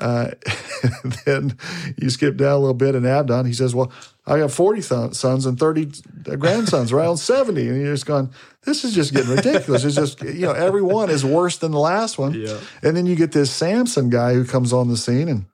uh, 0.00 0.30
then 1.24 1.56
you 1.96 2.10
skip 2.10 2.36
down 2.36 2.52
a 2.52 2.58
little 2.58 2.74
bit, 2.74 2.94
and 2.94 3.06
Abdon, 3.06 3.46
he 3.46 3.52
says, 3.52 3.74
"Well, 3.74 3.92
I 4.26 4.38
got 4.38 4.50
forty 4.50 4.80
sons 4.80 5.46
and 5.46 5.58
thirty 5.58 5.90
grandsons, 6.38 6.92
around 6.92 7.18
70. 7.18 7.68
And 7.68 7.80
you're 7.80 7.94
just 7.94 8.06
going, 8.06 8.30
"This 8.62 8.84
is 8.84 8.94
just 8.94 9.12
getting 9.12 9.30
ridiculous." 9.30 9.84
it's 9.84 9.94
just 9.94 10.22
you 10.22 10.46
know, 10.46 10.52
every 10.52 10.82
one 10.82 11.10
is 11.10 11.24
worse 11.24 11.58
than 11.58 11.70
the 11.70 11.78
last 11.78 12.18
one. 12.18 12.34
Yeah. 12.34 12.58
And 12.82 12.96
then 12.96 13.06
you 13.06 13.14
get 13.14 13.32
this 13.32 13.52
Samson 13.52 14.10
guy 14.10 14.34
who 14.34 14.44
comes 14.44 14.72
on 14.72 14.88
the 14.88 14.96
scene, 14.96 15.28
and 15.28 15.46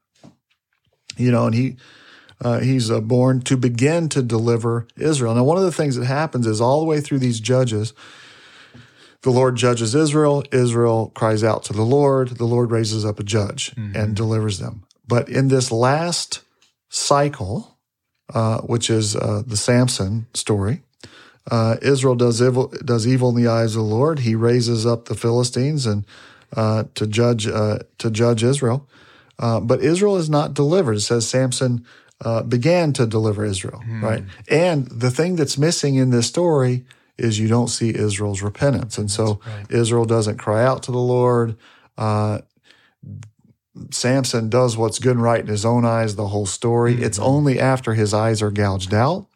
you 1.17 1.31
know, 1.31 1.47
and 1.47 1.55
he. 1.55 1.77
Uh, 2.43 2.59
he's 2.61 2.91
uh, 2.91 3.03
born 3.03 3.43
to 3.43 3.55
begin 3.55 4.09
to 4.09 4.23
deliver 4.23 4.89
Israel. 4.97 5.35
Now, 5.35 5.45
one 5.45 5.59
of 5.59 5.63
the 5.63 5.71
things 5.71 5.97
that 5.97 6.07
happens 6.07 6.47
is 6.47 6.59
all 6.59 6.81
the 6.81 6.87
way 6.87 6.99
through 6.99 7.19
these 7.19 7.39
judges, 7.39 7.93
the 9.23 9.31
Lord 9.31 9.57
judges 9.57 9.95
Israel. 9.95 10.45
Israel 10.53 11.13
cries 11.15 11.45
out 11.45 11.65
to 11.65 11.73
the 11.73 11.83
Lord. 11.83 12.29
The 12.39 12.47
Lord 12.47 12.71
raises 12.71 13.05
up 13.05 13.19
a 13.21 13.25
judge 13.25 13.75
and 13.95 14.17
delivers 14.17 14.59
them. 14.59 14.85
But 15.07 15.29
in 15.29 15.49
this 15.49 15.71
last 15.71 16.43
cycle, 16.89 17.77
uh, 18.33 18.61
which 18.61 18.89
is 18.89 19.17
uh, 19.17 19.43
the 19.47 19.57
Samson 19.57 20.27
story, 20.35 20.83
uh, 21.51 21.77
Israel 21.83 22.15
does 22.15 22.41
evil, 22.41 22.69
does 22.85 23.07
evil 23.07 23.31
in 23.31 23.43
the 23.43 23.51
eyes 23.51 23.75
of 23.77 23.83
the 23.83 23.95
Lord. 23.95 24.21
He 24.21 24.35
raises 24.35 24.87
up 24.87 25.07
the 25.07 25.15
Philistines 25.15 25.87
and 25.87 26.05
uh, 26.57 26.85
to 26.95 27.07
judge 27.07 27.47
uh, 27.47 27.79
to 27.99 28.11
judge 28.11 28.43
Israel. 28.45 28.89
Uh, 29.39 29.59
but 29.61 29.81
Israel 29.83 30.17
is 30.17 30.29
not 30.29 30.55
delivered. 30.55 30.97
It 30.97 31.01
says 31.01 31.27
Samson 31.29 31.85
uh, 32.25 32.43
began 32.43 32.93
to 32.93 33.07
deliver 33.07 33.45
Israel, 33.45 33.83
right? 34.03 34.23
And 34.49 34.87
the 34.89 35.11
thing 35.11 35.37
that's 35.37 35.57
missing 35.57 35.95
in 35.95 36.11
this 36.11 36.27
story 36.27 36.85
is 37.19 37.39
you 37.39 37.49
don't 37.49 37.69
see 37.69 37.95
Israel's 37.95 38.43
repentance, 38.43 38.99
and 38.99 39.11
so 39.11 39.41
Israel 39.69 40.05
doesn't 40.05 40.39
cry 40.39 40.65
out 40.65 40.83
to 40.85 40.93
the 40.93 40.99
Lord. 40.99 41.57
Uh, 41.99 42.41
Samson 43.91 44.49
does 44.51 44.77
what's 44.77 44.99
good 44.99 45.13
and 45.13 45.23
right 45.23 45.41
in 45.41 45.47
his 45.47 45.65
own 45.65 45.85
eyes. 45.85 46.17
The 46.17 46.29
whole 46.29 46.47
story. 46.47 47.03
It's 47.03 47.19
only 47.19 47.59
after 47.61 47.95
his 47.95 48.13
eyes 48.13 48.43
are 48.43 48.51
gouged 48.51 48.93
out 48.93 49.27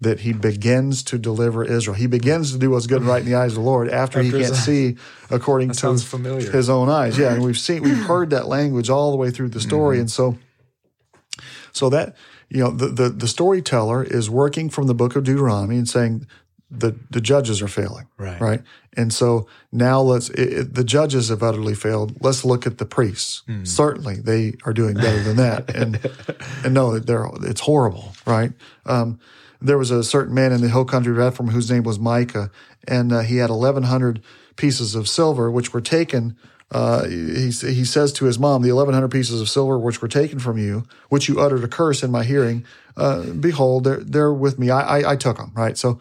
that 0.00 0.20
he 0.20 0.32
begins 0.32 1.02
to 1.04 1.18
deliver 1.18 1.64
Israel. 1.64 1.94
He 1.94 2.06
begins 2.06 2.52
to 2.52 2.58
do 2.58 2.70
what's 2.70 2.86
good 2.86 2.98
and 3.00 3.06
right 3.06 3.22
in 3.22 3.26
the 3.26 3.36
eyes 3.36 3.52
of 3.52 3.56
the 3.56 3.62
Lord 3.62 3.88
after, 3.88 4.20
he 4.20 4.28
After 4.28 4.38
his 4.38 4.50
can't 4.50 4.60
see 4.60 4.96
according 5.30 5.70
to 5.70 5.96
familiar. 5.98 6.50
his 6.50 6.68
own 6.68 6.88
eyes. 6.90 7.16
Yeah, 7.18 7.32
and 7.32 7.42
we've 7.42 7.58
seen 7.58 7.82
we've 7.82 8.04
heard 8.06 8.30
that 8.30 8.46
language 8.46 8.90
all 8.90 9.10
the 9.10 9.16
way 9.16 9.30
through 9.30 9.48
the 9.48 9.60
story, 9.60 9.98
and 9.98 10.10
so 10.10 10.36
so 11.72 11.88
that 11.88 12.14
you 12.50 12.62
know 12.62 12.70
the, 12.70 12.88
the 12.88 13.08
the 13.08 13.28
storyteller 13.28 14.04
is 14.04 14.28
working 14.28 14.68
from 14.68 14.86
the 14.86 14.94
book 14.94 15.16
of 15.16 15.24
Deuteronomy 15.24 15.76
and 15.76 15.88
saying 15.88 16.26
the 16.78 16.94
the 17.10 17.20
judges 17.20 17.62
are 17.62 17.68
failing, 17.68 18.06
Right. 18.18 18.40
Right, 18.40 18.62
and 18.96 19.12
so 19.12 19.46
now 19.72 20.00
let's 20.00 20.30
it, 20.30 20.52
it- 20.52 20.74
the 20.74 20.84
judges 20.84 21.28
have 21.28 21.42
utterly 21.42 21.74
failed. 21.74 22.16
Let's 22.20 22.44
look 22.44 22.66
at 22.66 22.78
the 22.78 22.86
priests. 22.86 23.42
Certainly, 23.64 24.20
they 24.20 24.54
are 24.64 24.72
doing 24.72 24.94
better 24.94 25.20
than 25.22 25.36
that, 25.36 25.74
and 25.74 25.98
and 26.64 26.74
no, 26.74 26.98
they're 26.98 27.28
it's 27.42 27.60
horrible, 27.62 28.14
right? 28.26 28.52
Um, 28.86 29.18
there 29.60 29.78
was 29.78 29.90
a 29.90 30.02
certain 30.04 30.34
man 30.34 30.52
in 30.52 30.60
the 30.60 30.68
hill 30.68 30.84
country 30.84 31.12
of 31.12 31.32
Ephraim 31.32 31.50
whose 31.50 31.70
name 31.70 31.84
was 31.84 31.98
Micah, 31.98 32.50
and 32.86 33.12
uh, 33.12 33.20
he 33.20 33.36
had 33.38 33.50
eleven 33.50 33.84
hundred 33.84 34.20
pieces 34.56 34.94
of 34.94 35.08
silver, 35.08 35.50
which 35.50 35.72
were 35.72 35.80
taken. 35.80 36.36
Uh, 36.70 37.04
he, 37.06 37.50
he 37.50 37.84
says 37.84 38.12
to 38.12 38.24
his 38.24 38.36
mom, 38.38 38.62
The 38.62 38.72
1,100 38.72 39.08
pieces 39.08 39.40
of 39.40 39.48
silver 39.48 39.78
which 39.78 40.02
were 40.02 40.08
taken 40.08 40.40
from 40.40 40.58
you, 40.58 40.82
which 41.08 41.28
you 41.28 41.38
uttered 41.38 41.62
a 41.62 41.68
curse 41.68 42.02
in 42.02 42.10
my 42.10 42.24
hearing, 42.24 42.64
uh, 42.96 43.22
behold, 43.38 43.84
they're, 43.84 44.02
they're 44.02 44.32
with 44.32 44.58
me. 44.58 44.70
I, 44.70 45.00
I, 45.00 45.12
I 45.12 45.16
took 45.16 45.36
them, 45.36 45.52
right? 45.54 45.78
So, 45.78 46.00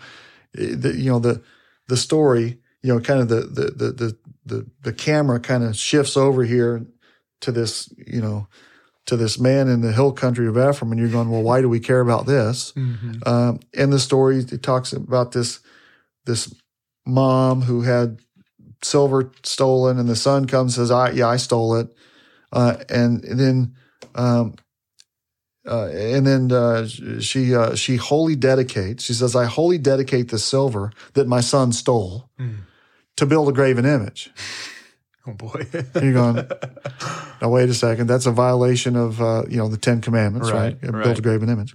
the, 0.54 0.94
you 0.96 1.10
know, 1.12 1.20
the, 1.20 1.42
the 1.88 1.98
story, 1.98 2.60
you 2.82 2.94
know, 2.94 3.00
kind 3.00 3.20
of 3.20 3.30
the, 3.30 3.42
the, 3.42 3.72
the, 3.72 3.92
the, 3.92 4.18
the, 4.46 4.68
the 4.82 4.94
camera 4.94 5.40
kind 5.40 5.64
of 5.64 5.76
shifts 5.76 6.18
over 6.18 6.44
here 6.44 6.86
to 7.42 7.52
this, 7.52 7.94
you 8.08 8.22
know, 8.22 8.48
to 9.06 9.18
this 9.18 9.38
man 9.38 9.68
in 9.68 9.82
the 9.82 9.92
hill 9.92 10.14
country 10.14 10.48
of 10.48 10.58
Ephraim, 10.58 10.92
and 10.92 11.00
you're 11.00 11.10
going, 11.10 11.30
well, 11.30 11.44
why 11.44 11.60
do 11.60 11.68
we 11.68 11.80
care 11.80 12.00
about 12.00 12.26
this? 12.26 12.72
Um, 13.26 13.60
and 13.74 13.92
the 13.92 14.00
story 14.00 14.38
it 14.40 14.64
talks 14.64 14.94
about 14.94 15.34
this 15.34 15.60
this 16.26 16.54
mom 17.06 17.64
who 17.64 17.82
had 17.82 18.20
silver 18.82 19.30
stolen, 19.44 20.00
and 20.00 20.08
the 20.08 20.16
son 20.16 20.46
comes 20.46 20.78
and 20.78 20.88
says, 20.88 20.92
"I 20.92 21.12
yeah, 21.12 21.28
I 21.28 21.36
stole 21.38 21.76
it," 21.76 21.94
uh, 22.52 22.78
and 22.90 23.22
then. 23.24 23.76
Um, 24.16 24.56
uh, 25.65 25.88
and 25.88 26.25
then 26.27 26.51
uh, 26.51 26.88
she 27.20 27.55
uh, 27.55 27.75
she 27.75 27.96
wholly 27.96 28.36
dedicates. 28.36 29.03
She 29.03 29.13
says, 29.13 29.36
"I 29.36 29.46
wholly 29.46 29.77
dedicate 29.77 30.29
the 30.29 30.39
silver 30.39 30.91
that 31.13 31.27
my 31.27 31.41
son 31.41 31.72
stole 31.72 32.29
to 33.15 33.25
build 33.25 33.50
a 33.50 33.51
graven 33.51 33.86
image." 33.86 34.32
Oh 35.25 35.32
boy. 35.32 35.65
You're 36.01 36.12
going, 36.12 36.36
now 37.41 37.48
wait 37.48 37.70
a 37.70 37.74
second. 37.74 38.08
That's 38.08 38.25
a 38.25 38.32
violation 38.32 38.98
of 38.98 39.22
uh, 39.22 39.43
you 39.48 39.55
know 39.55 39.70
the 39.70 39.77
Ten 39.77 40.01
Commandments, 40.01 40.50
right? 40.51 40.77
Right, 40.84 41.03
Build 41.05 41.17
a 41.20 41.22
graven 41.22 41.48
image. 41.48 41.74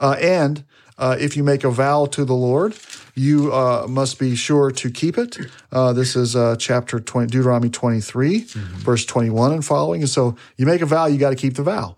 Uh, 0.00 0.16
and 0.18 0.64
uh, 0.96 1.14
if 1.20 1.36
you 1.36 1.44
make 1.44 1.64
a 1.64 1.70
vow 1.70 2.06
to 2.06 2.24
the 2.24 2.32
Lord, 2.32 2.74
you 3.14 3.52
uh, 3.52 3.86
must 3.90 4.18
be 4.18 4.34
sure 4.34 4.70
to 4.70 4.90
keep 4.90 5.18
it. 5.18 5.36
Uh, 5.70 5.92
this 5.92 6.16
is 6.16 6.34
uh, 6.34 6.56
chapter 6.58 6.98
20, 6.98 7.26
Deuteronomy 7.30 7.68
23, 7.68 8.46
verse 8.78 9.04
21 9.04 9.52
and 9.52 9.64
following. 9.66 10.00
And 10.00 10.08
so 10.08 10.36
you 10.56 10.64
make 10.64 10.80
a 10.80 10.86
vow, 10.86 11.04
you 11.04 11.18
got 11.18 11.30
to 11.30 11.36
keep 11.36 11.56
the 11.56 11.62
vow. 11.62 11.94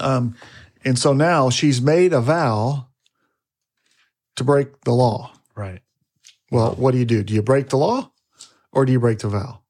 Um, 0.00 0.36
and 0.84 0.98
so 0.98 1.12
now 1.12 1.50
she's 1.50 1.80
made 1.80 2.12
a 2.12 2.20
vow 2.20 2.88
to 4.36 4.44
break 4.44 4.80
the 4.82 4.92
law. 4.92 5.32
right. 5.54 5.80
Well, 6.50 6.74
what 6.76 6.92
do 6.92 6.98
you 6.98 7.04
do? 7.04 7.22
Do 7.24 7.34
you 7.34 7.42
break 7.42 7.70
the 7.70 7.76
law 7.78 8.12
or 8.70 8.84
do 8.84 8.92
you 8.92 9.00
break 9.00 9.18
the 9.18 9.28
vow? 9.28 9.60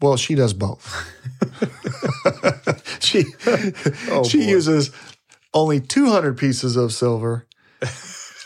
Well, 0.00 0.16
she 0.16 0.34
does 0.34 0.54
both. 0.54 0.84
she 3.00 3.24
she 4.24 4.38
boy. 4.38 4.44
uses 4.44 4.90
only 5.52 5.80
200 5.80 6.36
pieces 6.38 6.76
of 6.76 6.92
silver, 6.92 7.46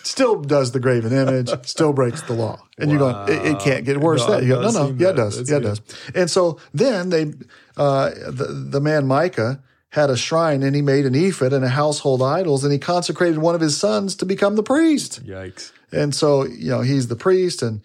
still 0.02 0.40
does 0.42 0.72
the 0.72 0.80
graven 0.80 1.12
image, 1.12 1.50
still 1.66 1.92
breaks 1.92 2.22
the 2.22 2.32
law. 2.32 2.60
And 2.78 2.90
you're 2.90 2.98
going, 2.98 3.28
it, 3.28 3.52
it 3.52 3.58
can't 3.60 3.84
get 3.84 3.98
worse 3.98 4.20
No, 4.26 4.32
than 4.32 4.40
that. 4.40 4.46
You 4.46 4.54
go, 4.54 4.62
no, 4.62 4.70
no, 4.70 4.96
yeah, 4.98 5.10
it 5.10 5.16
does. 5.16 5.36
That's 5.36 5.50
yeah, 5.50 5.56
it 5.58 5.60
does. 5.60 5.80
And 6.14 6.30
so 6.30 6.60
then 6.74 7.10
they, 7.10 7.32
uh, 7.76 8.10
the, 8.10 8.66
the 8.70 8.80
man 8.80 9.06
Micah 9.06 9.62
had 9.90 10.10
a 10.10 10.16
shrine 10.16 10.62
and 10.62 10.76
he 10.76 10.82
made 10.82 11.06
an 11.06 11.14
ephod 11.14 11.52
and 11.52 11.64
a 11.64 11.68
household 11.68 12.22
idols 12.22 12.62
and 12.62 12.72
he 12.72 12.78
consecrated 12.78 13.38
one 13.38 13.54
of 13.54 13.60
his 13.60 13.76
sons 13.76 14.14
to 14.16 14.26
become 14.26 14.56
the 14.56 14.62
priest. 14.62 15.24
Yikes. 15.24 15.72
And 15.92 16.14
so, 16.14 16.44
you 16.44 16.70
know, 16.70 16.82
he's 16.82 17.08
the 17.08 17.16
priest. 17.16 17.62
And 17.62 17.80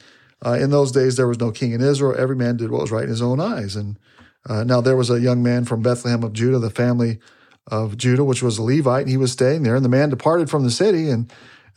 uh, 0.45 0.53
in 0.53 0.69
those 0.69 0.91
days, 0.91 1.15
there 1.15 1.27
was 1.27 1.39
no 1.39 1.51
king 1.51 1.71
in 1.71 1.81
Israel. 1.81 2.15
Every 2.17 2.35
man 2.35 2.57
did 2.57 2.71
what 2.71 2.81
was 2.81 2.91
right 2.91 3.03
in 3.03 3.09
his 3.09 3.21
own 3.21 3.39
eyes. 3.39 3.75
And 3.75 3.97
uh, 4.45 4.63
now 4.65 4.81
there 4.81 4.97
was 4.97 5.09
a 5.09 5.21
young 5.21 5.41
man 5.41 5.63
from 5.63 5.81
Bethlehem 5.81 6.23
of 6.23 6.33
Judah, 6.33 6.59
the 6.59 6.69
family 6.69 7.19
of 7.67 7.97
Judah, 7.97 8.25
which 8.25 8.43
was 8.43 8.57
a 8.57 8.63
Levite, 8.63 9.03
and 9.03 9.09
he 9.09 9.15
was 9.15 9.31
staying 9.31 9.63
there. 9.63 9.75
And 9.75 9.85
the 9.85 9.89
man 9.89 10.09
departed 10.09 10.49
from 10.49 10.63
the 10.63 10.71
city 10.71 11.09
and 11.09 11.31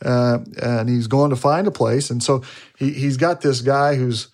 uh, 0.05 0.39
and 0.61 0.89
he's 0.89 1.07
going 1.07 1.31
to 1.31 1.35
find 1.35 1.65
a 1.65 1.71
place. 1.71 2.11
And 2.11 2.21
so 2.21 2.43
he, 2.77 2.91
he's 2.91 3.17
got 3.17 3.41
this 3.41 3.61
guy 3.61 3.95
who's 3.95 4.27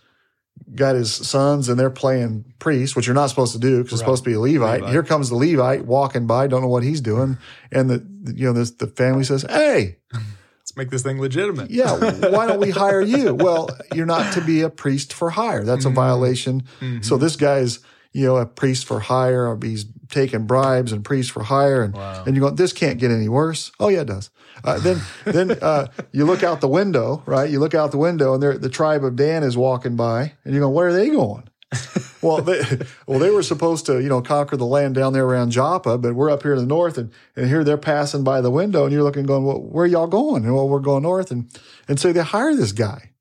got 0.75 0.96
his 0.96 1.13
sons 1.13 1.70
and 1.70 1.80
they're 1.80 1.89
playing 1.89 2.46
priest, 2.60 2.96
which 2.96 3.08
you're 3.08 3.15
not 3.15 3.30
supposed 3.30 3.53
to 3.53 3.60
do 3.60 3.77
because 3.77 3.94
it's 3.94 4.01
supposed 4.01 4.24
to 4.24 4.30
be 4.30 4.34
a 4.34 4.39
Levite. 4.39 4.82
Levite. 4.82 4.92
Here 4.92 5.03
comes 5.03 5.30
the 5.30 5.36
Levite 5.36 5.86
walking 5.86 6.27
by, 6.27 6.48
don't 6.48 6.62
know 6.62 6.68
what 6.68 6.84
he's 6.84 7.01
doing, 7.01 7.38
and 7.72 7.89
the 7.89 8.34
you 8.36 8.46
know 8.46 8.53
this, 8.53 8.72
the 8.72 8.88
family 8.88 9.24
says, 9.24 9.46
"Hey, 9.50 9.98
Let's 10.74 10.77
make 10.77 10.89
this 10.89 11.03
thing 11.03 11.20
legitimate. 11.20 11.72
yeah, 11.72 11.94
why 12.30 12.48
don't 12.48 12.60
we 12.60 12.70
hire 12.70 13.01
you? 13.01 13.36
Well, 13.36 13.70
you're 13.94 14.06
not 14.06 14.34
to 14.34 14.42
be 14.42 14.62
a 14.62 14.70
priest 14.70 15.13
for 15.13 15.30
hire. 15.30 15.63
That's 15.63 15.86
a 15.86 15.89
mm-hmm. 15.89 15.96
violation. 15.96 16.63
Mm-hmm. 16.80 17.01
So 17.01 17.18
this 17.18 17.36
guy's, 17.36 17.80
you 18.13 18.25
know, 18.25 18.38
a 18.38 18.46
priest 18.46 18.86
for 18.86 19.00
hire, 19.00 19.48
or 19.48 19.60
he's 19.62 19.86
taking 20.10 20.46
bribes 20.46 20.91
and 20.91 21.03
priest 21.03 21.32
for 21.32 21.43
hire, 21.43 21.84
and 21.84 21.96
and 21.98 22.36
you 22.36 22.41
go, 22.41 22.50
this 22.51 22.72
can't 22.72 23.00
get 23.00 23.12
any 23.12 23.27
worse. 23.27 23.72
Oh 23.79 23.89
yeah, 23.89 24.01
it 24.01 24.08
does. 24.08 24.29
Uh, 24.63 24.79
then 24.79 25.01
then 25.25 25.51
uh, 25.62 25.88
you 26.12 26.24
look 26.25 26.43
out 26.43 26.62
the 26.62 26.67
window, 26.67 27.24
right? 27.25 27.50
You 27.50 27.60
look 27.60 27.74
out 27.74 27.91
the 27.91 27.98
window, 27.98 28.34
and 28.34 28.41
there 28.41 28.58
the 28.58 28.70
tribe 28.70 29.03
of 29.03 29.15
Dan 29.15 29.43
is 29.43 29.58
walking 29.58 29.96
by, 29.96 30.34
and 30.46 30.53
you 30.53 30.60
go, 30.60 30.70
where 30.70 30.88
are 30.88 30.93
they 30.93 31.10
going? 31.10 31.50
well, 32.22 32.38
they, 32.38 32.62
well, 33.08 33.17
they 33.17 33.32
were 33.32 33.41
supposed 33.41 33.88
to, 33.88 34.01
you 34.01 34.10
know, 34.10 34.22
conquer 34.22 34.55
the 34.58 34.65
land 34.65 34.93
down 34.96 35.13
there 35.13 35.25
around 35.25 35.51
Joppa, 35.51 35.98
but 35.98 36.13
we're 36.13 36.29
up 36.29 36.43
here 36.43 36.53
in 36.53 36.60
the 36.60 36.65
north, 36.67 37.00
and, 37.00 37.12
and 37.36 37.48
here 37.48 37.63
they're 37.63 37.77
passing 37.77 38.24
by 38.24 38.41
the 38.41 38.51
window, 38.51 38.84
and 38.84 38.93
you're 38.93 39.03
looking, 39.03 39.25
going, 39.25 39.43
well, 39.43 39.60
where 39.60 39.86
y'all 39.86 40.05
going? 40.05 40.46
And 40.46 40.53
well, 40.53 40.70
we're 40.70 40.79
going 40.79 41.03
north, 41.03 41.32
and 41.32 41.50
and 41.88 42.00
so 42.00 42.13
they 42.13 42.22
hire 42.22 42.55
this 42.55 42.72
guy. 42.72 43.12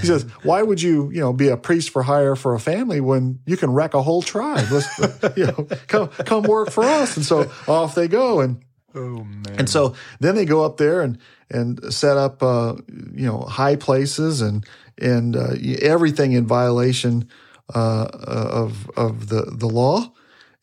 He 0.00 0.06
says, 0.06 0.22
why 0.42 0.62
would 0.62 0.80
you, 0.80 1.10
you 1.10 1.20
know, 1.20 1.32
be 1.32 1.48
a 1.48 1.56
priest 1.56 1.90
for 1.90 2.02
hire 2.02 2.36
for 2.36 2.54
a 2.54 2.60
family 2.60 3.00
when 3.00 3.40
you 3.46 3.56
can 3.56 3.72
wreck 3.72 3.94
a 3.94 4.02
whole 4.02 4.22
tribe? 4.22 4.66
Let's, 4.70 4.98
you 5.36 5.46
know, 5.46 5.68
come 5.86 6.08
come 6.08 6.44
work 6.44 6.70
for 6.70 6.84
us. 6.84 7.16
And 7.16 7.24
so 7.24 7.50
off 7.66 7.94
they 7.94 8.08
go, 8.08 8.40
and 8.40 8.62
Oh 8.94 9.24
man. 9.24 9.56
and 9.58 9.68
so 9.68 9.94
then 10.20 10.34
they 10.34 10.44
go 10.44 10.64
up 10.64 10.76
there 10.76 11.02
and 11.02 11.18
and 11.50 11.92
set 11.92 12.16
up 12.16 12.42
uh, 12.42 12.76
you 13.12 13.26
know 13.26 13.40
high 13.40 13.76
places 13.76 14.40
and 14.40 14.64
and 14.98 15.36
uh, 15.36 15.54
everything 15.82 16.32
in 16.32 16.46
violation 16.46 17.28
uh, 17.74 18.06
of 18.12 18.88
of 18.96 19.28
the 19.28 19.42
the 19.42 19.68
law. 19.68 20.12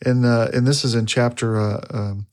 And 0.05 0.25
uh, 0.25 0.50
and 0.53 0.65
this 0.67 0.83
is 0.83 0.95
in 0.95 1.05
chapter. 1.05 1.60
Uh, 1.60 1.86
um, 1.91 2.27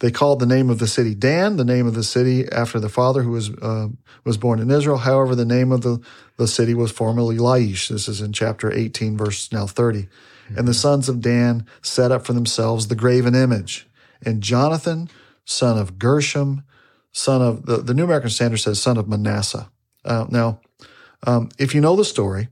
they 0.00 0.10
called 0.10 0.40
the 0.40 0.46
name 0.46 0.68
of 0.68 0.78
the 0.78 0.86
city 0.86 1.14
Dan, 1.14 1.56
the 1.56 1.64
name 1.64 1.86
of 1.86 1.94
the 1.94 2.04
city 2.04 2.46
after 2.50 2.78
the 2.78 2.88
father 2.88 3.22
who 3.22 3.30
was 3.30 3.50
uh, 3.50 3.88
was 4.24 4.36
born 4.36 4.58
in 4.58 4.70
Israel. 4.70 4.98
However, 4.98 5.34
the 5.34 5.44
name 5.44 5.72
of 5.72 5.82
the 5.82 6.00
the 6.36 6.48
city 6.48 6.74
was 6.74 6.92
formerly 6.92 7.38
Laish. 7.38 7.88
This 7.88 8.08
is 8.08 8.20
in 8.20 8.32
chapter 8.32 8.70
18, 8.72 9.16
verse 9.16 9.50
now 9.52 9.66
30. 9.66 10.08
And 10.54 10.68
the 10.68 10.74
sons 10.74 11.08
of 11.08 11.20
Dan 11.20 11.66
set 11.82 12.12
up 12.12 12.24
for 12.24 12.32
themselves 12.32 12.86
the 12.86 12.94
graven 12.94 13.34
image. 13.34 13.88
And 14.24 14.42
Jonathan, 14.42 15.08
son 15.44 15.78
of 15.78 15.98
Gershom, 15.98 16.62
son 17.12 17.42
of 17.42 17.66
the, 17.66 17.78
the 17.78 17.94
New 17.94 18.04
American 18.04 18.30
Standard 18.30 18.58
says 18.58 18.80
son 18.80 18.96
of 18.96 19.08
Manasseh. 19.08 19.70
Uh, 20.04 20.26
now, 20.28 20.60
um, 21.26 21.48
if 21.58 21.74
you 21.74 21.80
know 21.80 21.96
the 21.96 22.04
story, 22.04 22.48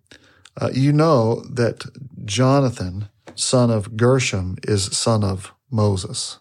uh, 0.61 0.71
you 0.73 0.93
know 0.93 1.43
that 1.43 1.85
Jonathan, 2.25 3.09
son 3.35 3.71
of 3.71 3.97
Gershom, 3.97 4.57
is 4.65 4.85
son 4.97 5.23
of 5.23 5.53
Moses, 5.71 6.39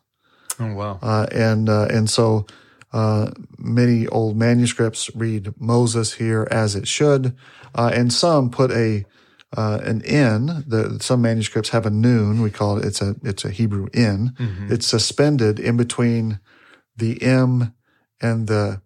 oh 0.60 0.74
wow. 0.74 1.00
uh, 1.02 1.28
and 1.32 1.70
uh, 1.70 1.88
and 1.90 2.10
so 2.10 2.46
uh, 2.92 3.32
many 3.58 4.08
old 4.08 4.38
manuscripts 4.38 5.10
read 5.16 5.54
Moses 5.60 6.14
here 6.14 6.48
as 6.52 6.76
it 6.76 6.88
should, 6.88 7.36
uh, 7.76 7.92
and 7.94 8.14
some 8.14 8.50
put 8.50 8.72
a 8.72 9.06
uh, 9.56 9.80
an 9.84 10.02
in. 10.02 10.64
The 10.68 10.98
some 11.02 11.22
manuscripts 11.22 11.70
have 11.70 11.86
a 11.86 11.90
noon. 11.90 12.42
We 12.42 12.52
call 12.52 12.78
it. 12.78 12.86
It's 12.86 13.02
a 13.02 13.16
it's 13.24 13.46
a 13.46 13.50
Hebrew 13.50 13.88
in. 13.94 14.34
It's 14.72 14.88
suspended 14.88 15.60
in 15.60 15.78
between 15.78 16.40
the 16.96 17.22
M 17.22 17.74
and 18.22 18.48
the 18.48 18.82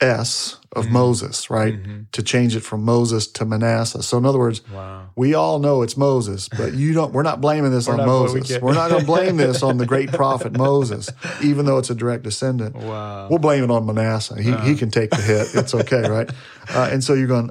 S 0.00 0.58
of 0.72 0.90
Moses, 0.90 1.50
right? 1.50 1.76
To 2.12 2.22
change 2.22 2.54
it 2.54 2.60
from 2.60 2.84
Moses 2.84 3.26
to 3.32 3.44
Manasseh. 3.44 4.02
So 4.02 4.16
in 4.18 4.24
other 4.26 4.38
words, 4.38 4.62
Wow. 4.70 5.08
we 5.16 5.34
all 5.34 5.58
know 5.58 5.82
it's 5.82 5.96
Moses, 5.96 6.48
but 6.48 6.74
you 6.74 6.92
don't. 6.92 7.12
We're 7.12 7.24
not 7.24 7.40
blaming 7.40 7.72
this 7.72 7.88
on 7.88 7.96
not- 7.96 8.04
we 8.06 8.12
Moses. 8.12 8.60
We're 8.62 8.74
not 8.74 8.90
going 8.90 9.00
to 9.00 9.06
blame 9.06 9.36
this 9.44 9.62
on 9.62 9.78
the 9.78 9.86
great 9.86 10.12
prophet 10.12 10.56
Moses, 10.56 11.10
even 11.42 11.66
though 11.66 11.78
it's 11.78 11.90
a 11.90 11.94
direct 11.96 12.22
descendant. 12.22 12.76
Wow. 12.76 13.28
We'll 13.28 13.40
blame 13.40 13.64
it 13.64 13.70
on 13.70 13.86
Manasseh. 13.86 14.40
He 14.40 14.52
Uh-huh. 14.52 14.64
he 14.64 14.76
can 14.76 14.90
take 14.90 15.10
the 15.10 15.16
hit. 15.22 15.48
It's 15.54 15.74
okay, 15.74 16.08
right? 16.08 16.30
Uh, 16.72 16.88
and 16.92 17.02
so 17.02 17.14
you're 17.14 17.26
going, 17.26 17.50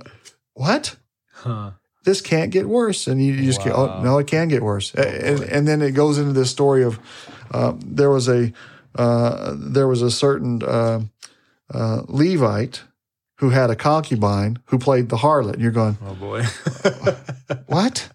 what? 0.54 0.96
Huh. 1.34 1.72
This 2.06 2.22
can't 2.22 2.52
get 2.52 2.70
worse, 2.70 3.08
and 3.08 3.22
you, 3.22 3.34
you 3.34 3.44
just 3.44 3.60
can't. 3.62 3.76
Oh, 3.76 4.02
no, 4.02 4.18
it 4.20 4.28
can 4.28 4.48
get 4.48 4.64
worse. 4.64 4.94
and, 4.96 5.42
and 5.44 5.68
then 5.68 5.82
it 5.82 5.92
goes 5.92 6.18
into 6.18 6.32
this 6.32 6.50
story 6.50 6.84
of 6.84 6.98
uh, 7.52 7.74
there 7.86 8.10
was 8.10 8.30
a 8.30 8.54
uh, 8.96 9.54
there 9.58 9.88
was 9.90 10.02
a 10.02 10.10
certain 10.10 10.62
uh, 11.74 12.02
Levite 12.08 12.84
who 13.40 13.50
had 13.52 13.70
a 13.70 13.76
concubine 13.76 14.58
who 14.66 14.80
played 14.80 15.10
the 15.10 15.18
harlot. 15.18 15.54
And 15.54 15.62
you're 15.62 15.72
going, 15.72 15.98
Oh 16.04 16.16
boy. 16.16 16.44
what? 17.68 18.10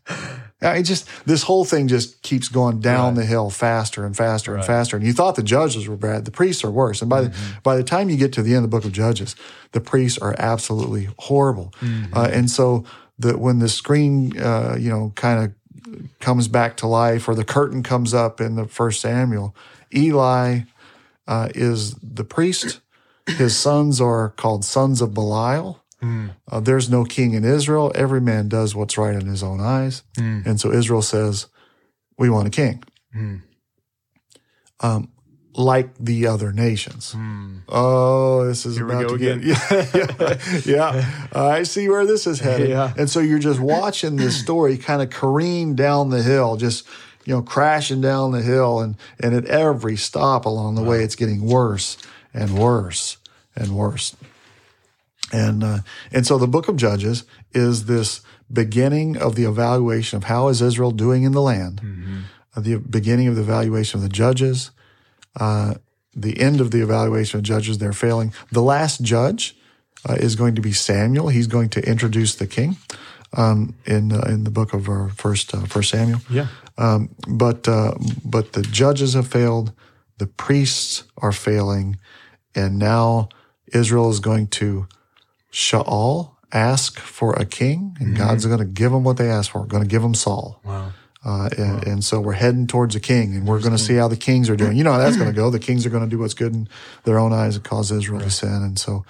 It 0.60 0.82
just 0.84 1.08
this 1.26 1.42
whole 1.42 1.64
thing 1.64 1.88
just 1.88 2.22
keeps 2.22 2.48
going 2.48 2.80
down 2.80 3.14
Right. 3.14 3.22
the 3.22 3.26
hill 3.26 3.50
faster 3.50 4.04
and 4.04 4.16
faster 4.16 4.52
and 4.52 4.60
Right. 4.60 4.66
faster. 4.66 4.96
And 4.96 5.04
you 5.04 5.12
thought 5.12 5.34
the 5.34 5.42
judges 5.42 5.88
were 5.88 5.96
bad, 5.96 6.24
the 6.24 6.30
priests 6.30 6.62
are 6.64 6.70
worse. 6.70 7.02
And 7.02 7.10
by 7.10 7.22
Mm-hmm. 7.22 7.32
the 7.54 7.60
by 7.62 7.76
the 7.76 7.82
time 7.84 8.08
you 8.10 8.16
get 8.16 8.32
to 8.34 8.42
the 8.42 8.50
end 8.54 8.64
of 8.64 8.70
the 8.70 8.76
book 8.76 8.84
of 8.84 8.92
Judges, 8.92 9.34
the 9.72 9.80
priests 9.80 10.18
are 10.18 10.34
absolutely 10.38 11.08
horrible. 11.18 11.72
Mm-hmm. 11.80 12.16
Uh, 12.16 12.28
and 12.32 12.50
so 12.50 12.84
the 13.18 13.36
when 13.36 13.58
the 13.58 13.68
screen, 13.68 14.38
uh, 14.40 14.76
you 14.78 14.88
know, 14.90 15.12
kind 15.16 15.44
of 15.44 15.52
comes 16.20 16.46
back 16.48 16.76
to 16.78 16.86
life, 16.86 17.28
or 17.28 17.34
the 17.34 17.44
curtain 17.44 17.82
comes 17.82 18.14
up 18.14 18.40
in 18.40 18.54
the 18.54 18.66
First 18.66 19.00
Samuel, 19.00 19.54
Eli 19.94 20.60
uh, 21.26 21.48
is 21.54 21.94
the 21.96 22.24
priest. 22.24 22.80
His 23.26 23.56
sons 23.56 24.00
are 24.00 24.30
called 24.30 24.64
sons 24.64 25.00
of 25.00 25.14
Belial. 25.14 25.82
Uh, 26.50 26.58
there's 26.58 26.90
no 26.90 27.04
king 27.04 27.32
in 27.34 27.44
Israel. 27.44 27.92
Every 27.94 28.20
man 28.20 28.48
does 28.48 28.74
what's 28.74 28.98
right 28.98 29.14
in 29.14 29.26
his 29.26 29.42
own 29.42 29.60
eyes. 29.60 30.02
And 30.46 30.60
so 30.60 30.72
Israel 30.72 31.02
says, 31.02 31.46
we 32.18 32.28
want 32.28 32.48
a 32.48 32.50
king. 32.50 32.82
Um, 34.80 35.12
like 35.54 35.94
the 35.98 36.26
other 36.26 36.52
nations. 36.52 37.14
Oh, 37.68 38.44
this 38.46 38.66
is 38.66 38.76
Here 38.76 38.86
we 38.86 38.92
about 38.94 39.08
go 39.08 39.16
to 39.16 39.18
get, 39.18 39.36
again. 39.38 39.56
yeah, 39.94 40.60
yeah, 40.64 40.92
yeah. 40.94 41.26
I 41.32 41.62
see 41.62 41.88
where 41.88 42.06
this 42.06 42.26
is 42.26 42.40
headed. 42.40 42.70
Yeah. 42.70 42.92
And 42.96 43.08
so 43.08 43.20
you're 43.20 43.38
just 43.38 43.60
watching 43.60 44.16
this 44.16 44.36
story 44.40 44.78
kind 44.78 45.02
of 45.02 45.10
careen 45.10 45.76
down 45.76 46.10
the 46.10 46.22
hill, 46.22 46.56
just, 46.56 46.86
you 47.26 47.34
know, 47.34 47.42
crashing 47.42 48.00
down 48.00 48.32
the 48.32 48.42
hill. 48.42 48.80
And, 48.80 48.96
and 49.20 49.34
at 49.34 49.44
every 49.44 49.96
stop 49.96 50.46
along 50.46 50.74
the 50.74 50.82
way, 50.82 51.04
it's 51.04 51.16
getting 51.16 51.44
worse 51.44 51.96
and 52.34 52.58
worse 52.58 53.18
and 53.54 53.76
worse. 53.76 54.16
And 55.32 55.64
uh, 55.64 55.78
and 56.10 56.26
so 56.26 56.38
the 56.38 56.48
book 56.48 56.68
of 56.68 56.76
Judges 56.76 57.24
is 57.52 57.86
this 57.86 58.20
beginning 58.52 59.16
of 59.16 59.34
the 59.34 59.44
evaluation 59.44 60.16
of 60.18 60.24
how 60.24 60.48
is 60.48 60.60
Israel 60.60 60.90
doing 60.90 61.22
in 61.22 61.32
the 61.32 61.40
land, 61.40 61.80
uh, 62.54 62.60
the 62.60 62.76
beginning 62.76 63.28
of 63.28 63.36
the 63.36 63.42
evaluation 63.42 63.98
of 63.98 64.02
the 64.02 64.10
judges, 64.10 64.70
uh, 65.40 65.74
the 66.14 66.38
end 66.38 66.60
of 66.60 66.70
the 66.70 66.82
evaluation 66.82 67.38
of 67.38 67.44
judges. 67.44 67.78
They're 67.78 67.94
failing. 67.94 68.34
The 68.50 68.62
last 68.62 69.00
judge 69.00 69.56
uh, 70.06 70.14
is 70.14 70.36
going 70.36 70.54
to 70.56 70.60
be 70.60 70.72
Samuel. 70.72 71.28
He's 71.28 71.46
going 71.46 71.70
to 71.70 71.80
introduce 71.88 72.34
the 72.34 72.46
king 72.46 72.76
um, 73.36 73.74
in 73.86 74.12
uh, 74.12 74.26
in 74.28 74.44
the 74.44 74.50
book 74.50 74.74
of 74.74 74.88
uh, 74.88 75.08
first 75.08 75.54
uh, 75.54 75.64
First 75.66 75.90
Samuel. 75.90 76.20
yeah. 76.28 76.48
Um, 76.78 77.10
but 77.28 77.68
uh, 77.68 77.94
but 78.24 78.52
the 78.52 78.62
judges 78.62 79.14
have 79.14 79.28
failed, 79.28 79.72
the 80.18 80.26
priests 80.26 81.04
are 81.18 81.32
failing, 81.32 81.96
and 82.54 82.78
now 82.78 83.28
Israel 83.72 84.10
is 84.10 84.20
going 84.20 84.48
to 84.48 84.86
Shaul 85.52 86.32
ask 86.52 86.98
for 86.98 87.32
a 87.34 87.44
king, 87.44 87.96
and 88.00 88.16
God's 88.16 88.46
going 88.46 88.58
to 88.58 88.64
give 88.64 88.92
them 88.92 89.04
what 89.04 89.16
they 89.16 89.30
ask 89.30 89.50
for. 89.50 89.64
Going 89.64 89.82
to 89.82 89.88
give 89.88 90.02
them 90.02 90.14
Saul. 90.14 90.60
Wow. 90.64 90.92
Uh, 91.24 91.48
and, 91.56 91.86
and 91.86 92.04
so 92.04 92.20
we're 92.20 92.32
heading 92.32 92.66
towards 92.66 92.96
a 92.96 93.00
king, 93.00 93.34
and 93.34 93.46
we're 93.46 93.60
going 93.60 93.72
to 93.72 93.78
see 93.78 93.94
how 93.94 94.08
the 94.08 94.16
kings 94.16 94.50
are 94.50 94.56
doing. 94.56 94.76
You 94.76 94.84
know 94.84 94.92
how 94.92 94.98
that's 94.98 95.16
going 95.16 95.30
to 95.30 95.36
go. 95.40 95.50
The 95.50 95.58
kings 95.58 95.86
are 95.86 95.90
going 95.90 96.02
to 96.02 96.10
do 96.10 96.18
what's 96.18 96.34
good 96.34 96.52
in 96.52 96.68
their 97.04 97.18
own 97.18 97.32
eyes 97.32 97.56
and 97.56 97.64
cause 97.64 97.92
Israel 97.92 98.20
to 98.20 98.30
sin. 98.30 98.62
And 98.62 98.78
so, 98.78 99.04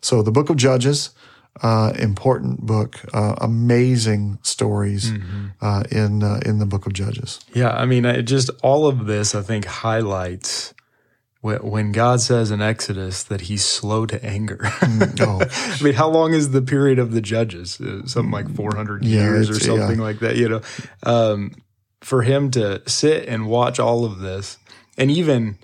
so 0.00 0.22
the 0.22 0.32
book 0.32 0.48
of 0.48 0.56
Judges, 0.56 1.10
uh, 1.62 1.92
important 1.98 2.60
book, 2.60 3.00
uh, 3.12 3.34
amazing 3.40 4.38
stories 4.42 5.12
uh, 5.60 5.84
in 5.90 6.22
uh, 6.22 6.40
in 6.46 6.58
the 6.58 6.66
book 6.66 6.86
of 6.86 6.94
Judges. 6.94 7.40
Yeah, 7.52 7.70
I 7.70 7.84
mean, 7.84 8.04
it 8.04 8.22
just 8.22 8.50
all 8.62 8.86
of 8.86 9.06
this, 9.06 9.34
I 9.34 9.42
think, 9.42 9.66
highlights 9.66 10.72
when 11.40 11.92
God 11.92 12.20
says 12.20 12.50
in 12.50 12.60
Exodus 12.60 13.22
that 13.24 13.42
He's 13.42 13.64
slow 13.64 14.06
to 14.06 14.22
anger. 14.24 14.60
Oh, 15.20 15.40
I 15.50 15.82
mean, 15.82 15.94
how 15.94 16.08
long 16.08 16.32
is 16.34 16.50
the 16.50 16.62
period 16.62 16.98
of 16.98 17.12
the 17.12 17.20
judges? 17.20 17.80
Uh, 17.80 18.06
something 18.06 18.32
like 18.32 18.50
400 18.54 19.04
Yeah, 19.04 19.20
years 19.20 19.48
or 19.50 19.58
something 19.60 19.98
yeah. 19.98 20.04
like 20.04 20.18
that, 20.20 20.36
you 20.36 20.48
know. 20.48 20.60
Um, 21.04 21.52
for 22.00 22.22
him 22.22 22.50
to 22.52 22.82
sit 22.88 23.28
and 23.28 23.46
watch 23.48 23.78
all 23.80 24.04
of 24.04 24.18
this 24.20 24.58
and 24.96 25.10
even 25.10 25.58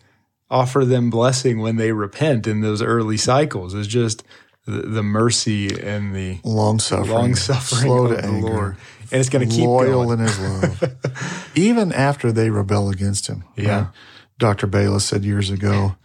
offer 0.50 0.84
them 0.84 1.10
blessing 1.10 1.60
when 1.60 1.76
they 1.76 1.92
repent 1.92 2.46
in 2.46 2.60
those 2.60 2.82
early 2.82 3.16
cycles 3.16 3.72
is 3.74 3.86
just 3.86 4.22
the, 4.66 4.82
the 4.82 5.02
mercy 5.02 5.68
and 5.80 6.14
the 6.14 6.38
long 6.44 6.78
suffering, 6.78 7.10
long 7.10 7.34
suffering 7.34 7.82
slow 7.82 8.08
to 8.08 8.14
the 8.14 8.24
anger, 8.24 8.46
Lord. 8.48 8.76
And 9.12 9.20
it's 9.20 9.28
going 9.28 9.48
to 9.48 9.54
keep 9.54 9.64
loyal 9.66 10.04
going. 10.06 10.18
in 10.20 10.24
His 10.26 10.38
love, 10.40 11.52
even 11.54 11.92
after 11.92 12.32
they 12.32 12.50
rebel 12.50 12.90
against 12.90 13.26
Him. 13.28 13.44
Yeah. 13.56 13.78
right? 13.78 13.86
Dr. 14.44 14.66
Bayless 14.66 15.06
said 15.06 15.24
years 15.24 15.48
ago, 15.48 15.96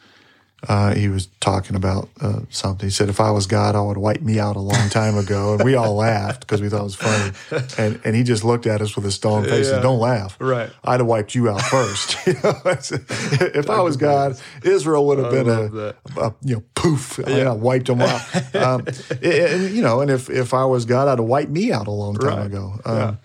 uh, 0.68 0.94
he 0.94 1.08
was 1.10 1.28
talking 1.42 1.76
about 1.76 2.08
uh, 2.22 2.40
something. 2.50 2.86
He 2.88 2.92
said, 2.92 3.10
"If 3.10 3.20
I 3.20 3.32
was 3.32 3.48
God, 3.48 3.76
I 3.76 3.82
would 3.82 3.98
wipe 3.98 4.22
me 4.22 4.40
out 4.40 4.56
a 4.56 4.62
long 4.62 4.90
time 4.90 5.18
ago." 5.18 5.56
And 5.56 5.64
we 5.66 5.76
all 5.76 5.96
laughed 5.96 6.42
because 6.42 6.62
we 6.62 6.70
thought 6.70 6.82
it 6.82 6.84
was 6.84 6.96
funny. 6.96 7.32
And 7.78 8.00
and 8.06 8.16
he 8.16 8.24
just 8.24 8.44
looked 8.46 8.66
at 8.66 8.82
us 8.82 8.96
with 8.96 9.06
a 9.06 9.12
stone 9.12 9.44
face 9.46 9.68
Yeah. 9.68 9.76
and 9.76 9.84
don't 9.84 10.00
laugh. 10.00 10.38
Right. 10.40 10.70
I'd 10.86 11.00
have 11.02 11.08
wiped 11.08 11.36
you 11.36 11.50
out 11.50 11.62
first. 11.64 12.16
You 12.28 12.34
know, 12.44 12.62
if 13.62 13.70
I 13.70 13.82
was 13.82 13.98
God, 13.98 14.40
Israel 14.64 15.06
would 15.08 15.20
have 15.20 15.32
been 15.32 15.50
a, 15.50 15.96
a 16.18 16.34
you 16.44 16.56
know 16.56 16.64
poof. 16.76 17.20
I 17.26 17.44
know, 17.44 17.56
wiped 17.56 17.88
them 17.88 18.02
out. 18.02 18.22
Um, 18.56 18.86
and, 19.22 19.70
you 19.76 19.82
know, 19.82 20.00
and 20.02 20.10
if 20.12 20.30
if 20.30 20.54
I 20.54 20.64
was 20.66 20.86
God, 20.86 21.08
I'd 21.10 21.20
have 21.20 21.28
wiped 21.28 21.52
me 21.52 21.72
out 21.74 21.88
a 21.88 21.92
long 21.92 22.16
time 22.16 22.38
Right. 22.38 22.46
ago. 22.48 22.74
Um, 22.86 23.18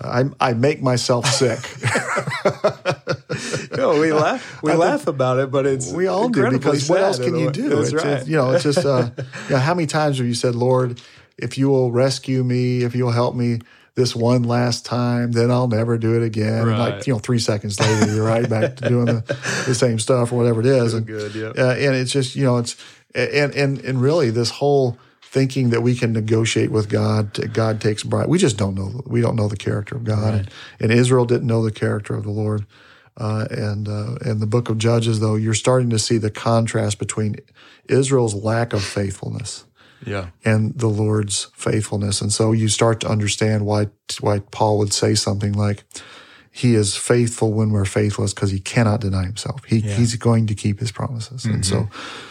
I 0.00 0.48
I 0.50 0.54
make 0.54 0.82
myself 0.82 1.26
sick. 1.26 1.60
No, 3.76 4.00
we 4.00 4.12
laugh. 4.12 4.62
We 4.62 4.72
laugh 4.72 5.06
about 5.06 5.38
it, 5.38 5.50
but 5.50 5.66
it's 5.66 5.92
We 5.92 6.06
all 6.06 6.28
do 6.28 6.50
because 6.50 6.88
what 6.88 7.00
else 7.00 7.18
can 7.18 7.36
you 7.36 7.50
do? 7.50 7.80
It's, 7.80 7.92
right. 7.92 8.06
it's, 8.06 8.28
you 8.28 8.36
know, 8.36 8.52
it's 8.52 8.64
just 8.64 8.84
uh, 8.84 9.10
you 9.16 9.50
know, 9.50 9.58
how 9.58 9.74
many 9.74 9.86
times 9.86 10.18
have 10.18 10.26
you 10.26 10.34
said, 10.34 10.54
"Lord, 10.54 11.00
if 11.38 11.58
you 11.58 11.68
will 11.68 11.90
rescue 11.90 12.44
me, 12.44 12.82
if 12.82 12.94
you'll 12.94 13.10
help 13.10 13.34
me 13.34 13.60
this 13.94 14.16
one 14.16 14.44
last 14.44 14.86
time, 14.86 15.32
then 15.32 15.50
I'll 15.50 15.68
never 15.68 15.98
do 15.98 16.16
it 16.20 16.24
again." 16.24 16.68
And 16.68 16.78
like 16.78 17.06
you 17.06 17.12
know, 17.12 17.18
three 17.18 17.38
seconds 17.38 17.80
later, 17.80 18.14
you're 18.14 18.26
right 18.26 18.48
back 18.48 18.76
to 18.76 18.88
doing 18.88 19.06
the, 19.06 19.64
the 19.66 19.74
same 19.74 19.98
stuff 19.98 20.32
or 20.32 20.36
whatever 20.36 20.60
it 20.60 20.66
is. 20.66 20.94
And, 20.94 21.06
good, 21.06 21.34
yep. 21.34 21.58
uh, 21.58 21.70
and 21.72 21.94
it's 21.94 22.12
just 22.12 22.36
you 22.36 22.44
know, 22.44 22.58
it's 22.58 22.76
and 23.14 23.54
and 23.54 23.80
and 23.80 24.00
really 24.00 24.30
this 24.30 24.50
whole 24.50 24.98
thinking 25.22 25.70
that 25.70 25.80
we 25.80 25.94
can 25.94 26.12
negotiate 26.12 26.70
with 26.70 26.90
God, 26.90 27.54
God 27.54 27.80
takes 27.80 28.02
bribe. 28.02 28.28
We 28.28 28.36
just 28.36 28.58
don't 28.58 28.74
know. 28.74 29.00
We 29.06 29.22
don't 29.22 29.34
know 29.34 29.48
the 29.48 29.56
character 29.56 29.96
of 29.96 30.04
God, 30.04 30.34
and, 30.34 30.50
and 30.78 30.92
Israel 30.92 31.24
didn't 31.24 31.46
know 31.46 31.64
the 31.64 31.72
character 31.72 32.14
of 32.14 32.24
the 32.24 32.30
Lord. 32.30 32.66
Uh, 33.16 33.46
and 33.50 33.88
uh, 33.88 34.14
in 34.24 34.40
the 34.40 34.46
book 34.46 34.68
of 34.68 34.78
Judges, 34.78 35.20
though, 35.20 35.34
you're 35.34 35.54
starting 35.54 35.90
to 35.90 35.98
see 35.98 36.18
the 36.18 36.30
contrast 36.30 36.98
between 36.98 37.36
Israel's 37.88 38.34
lack 38.34 38.72
of 38.72 38.82
faithfulness 38.82 39.64
yeah. 40.06 40.28
and 40.44 40.76
the 40.78 40.88
Lord's 40.88 41.50
faithfulness. 41.54 42.20
And 42.20 42.32
so 42.32 42.52
you 42.52 42.68
start 42.68 43.00
to 43.00 43.08
understand 43.08 43.66
why 43.66 43.88
why 44.20 44.40
Paul 44.40 44.78
would 44.78 44.92
say 44.92 45.14
something 45.14 45.52
like, 45.52 45.84
"He 46.50 46.74
is 46.74 46.96
faithful 46.96 47.52
when 47.52 47.70
we're 47.70 47.84
faithless 47.84 48.34
because 48.34 48.50
he 48.50 48.60
cannot 48.60 49.00
deny 49.00 49.24
himself. 49.24 49.64
He, 49.64 49.80
He's 49.80 50.16
going 50.16 50.46
to 50.48 50.54
keep 50.54 50.80
his 50.80 50.92
promises." 50.92 51.44
And 51.44 51.64
so, 51.64 51.88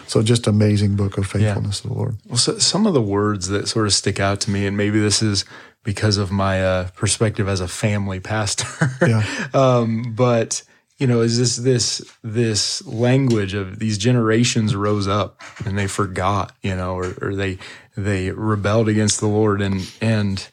so 0.08 0.22
just 0.22 0.48
amazing 0.48 0.96
book 0.96 1.18
of 1.18 1.28
faithfulness 1.28 1.84
of 1.84 1.92
the 1.92 1.98
Lord. 1.98 2.18
Well, 2.28 2.38
so, 2.38 2.58
some 2.58 2.86
of 2.86 2.94
the 2.94 3.02
words 3.02 3.48
that 3.48 3.68
sort 3.68 3.86
of 3.86 3.94
stick 3.94 4.20
out 4.20 4.42
to 4.42 4.52
me, 4.52 4.66
and 4.66 4.76
maybe 4.78 5.00
this 5.00 5.22
is 5.22 5.46
because 5.84 6.18
of 6.18 6.32
my 6.32 6.64
uh, 6.64 6.90
perspective 6.90 7.48
as 7.48 7.60
a 7.60 7.68
family 7.68 8.20
pastor. 8.20 8.68
Yeah. 9.02 9.26
um, 9.54 10.14
but 10.16 10.62
you 11.02 11.08
know, 11.08 11.22
is 11.22 11.40
this 11.40 11.56
this 11.56 12.00
this 12.24 12.86
language 12.86 13.56
of 13.56 13.80
these 13.80 13.98
generations 13.98 14.76
rose 14.76 15.08
up 15.08 15.42
and 15.66 15.76
they 15.76 15.88
forgot, 15.88 16.56
you 16.62 16.76
know, 16.76 16.94
or, 16.94 17.16
or 17.20 17.36
they 17.36 17.58
they 17.98 18.30
rebelled 18.30 18.88
against 18.88 19.20
the 19.20 19.26
Lord, 19.26 19.64
and 19.64 19.92
and 20.00 20.48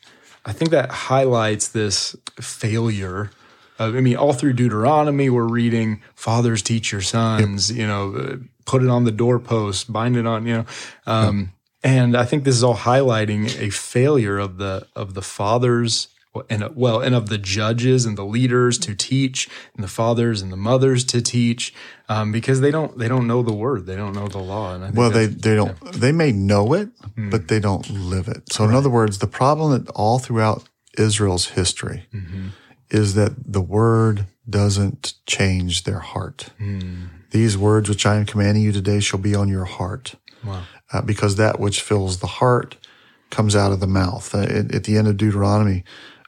I 0.46 0.52
think 0.54 0.70
that 0.70 0.90
highlights 0.90 1.68
this 1.68 2.16
failure. 2.40 3.30
Uh, 3.78 3.92
I 3.94 4.00
mean, 4.00 4.16
all 4.16 4.32
through 4.32 4.54
Deuteronomy, 4.54 5.28
we're 5.28 5.44
reading 5.44 6.00
"Fathers 6.14 6.62
teach 6.62 6.92
your 6.92 7.02
sons," 7.02 7.70
you 7.70 7.86
know, 7.86 8.14
uh, 8.14 8.36
put 8.64 8.82
it 8.82 8.88
on 8.88 9.04
the 9.04 9.12
doorpost, 9.12 9.92
bind 9.92 10.16
it 10.16 10.26
on, 10.26 10.46
you 10.46 10.54
know, 10.54 10.66
um, 11.06 11.52
and 11.84 12.16
I 12.16 12.24
think 12.24 12.44
this 12.44 12.56
is 12.56 12.64
all 12.64 12.74
highlighting 12.74 13.54
a 13.60 13.68
failure 13.68 14.38
of 14.38 14.56
the 14.56 14.86
of 14.96 15.12
the 15.12 15.22
fathers 15.22 16.08
and 16.50 16.68
well, 16.76 17.00
and 17.00 17.14
of 17.14 17.28
the 17.28 17.38
judges 17.38 18.06
and 18.06 18.16
the 18.16 18.24
leaders 18.24 18.78
to 18.78 18.94
teach, 18.94 19.48
and 19.74 19.82
the 19.82 19.88
fathers 19.88 20.42
and 20.42 20.52
the 20.52 20.56
mothers 20.56 21.04
to 21.04 21.20
teach, 21.20 21.74
um, 22.08 22.32
because 22.32 22.60
they 22.60 22.70
don't 22.70 22.96
they 22.98 23.08
don't 23.08 23.26
know 23.26 23.42
the 23.42 23.52
word, 23.52 23.86
they 23.86 23.96
don't 23.96 24.14
know 24.14 24.28
the 24.28 24.38
law. 24.38 24.74
And 24.74 24.84
I 24.84 24.86
think 24.88 24.98
Well, 24.98 25.10
they, 25.10 25.26
they 25.26 25.54
don't, 25.56 25.78
they 25.92 26.12
may 26.12 26.32
know 26.32 26.72
it, 26.74 26.90
but 27.16 27.48
they 27.48 27.60
don't 27.60 27.88
live 27.90 28.28
it. 28.28 28.52
So, 28.52 28.64
in 28.64 28.74
other 28.74 28.90
words, 28.90 29.18
the 29.18 29.26
problem 29.26 29.72
that 29.72 29.90
all 29.90 30.18
throughout 30.18 30.68
Israel's 30.96 31.48
history 31.48 32.06
is 32.90 33.14
that 33.14 33.32
the 33.52 33.60
word 33.60 34.26
doesn't 34.48 35.14
change 35.26 35.84
their 35.84 36.00
heart. 36.00 36.50
These 37.30 37.58
words 37.58 37.88
which 37.88 38.06
I 38.06 38.16
am 38.16 38.24
commanding 38.24 38.62
you 38.62 38.72
today 38.72 39.00
shall 39.00 39.18
be 39.20 39.34
on 39.34 39.48
your 39.48 39.66
heart. 39.66 40.14
Wow. 40.44 40.62
Uh, 40.90 41.02
because 41.02 41.36
that 41.36 41.60
which 41.60 41.82
fills 41.82 42.20
the 42.20 42.26
heart 42.26 42.76
comes 43.30 43.54
out 43.54 43.72
of 43.72 43.80
the 43.80 43.86
mouth. 43.86 44.34
Uh, 44.34 44.38
at, 44.38 44.74
at 44.74 44.84
the 44.84 44.96
end 44.96 45.06
of 45.06 45.18
Deuteronomy, 45.18 45.84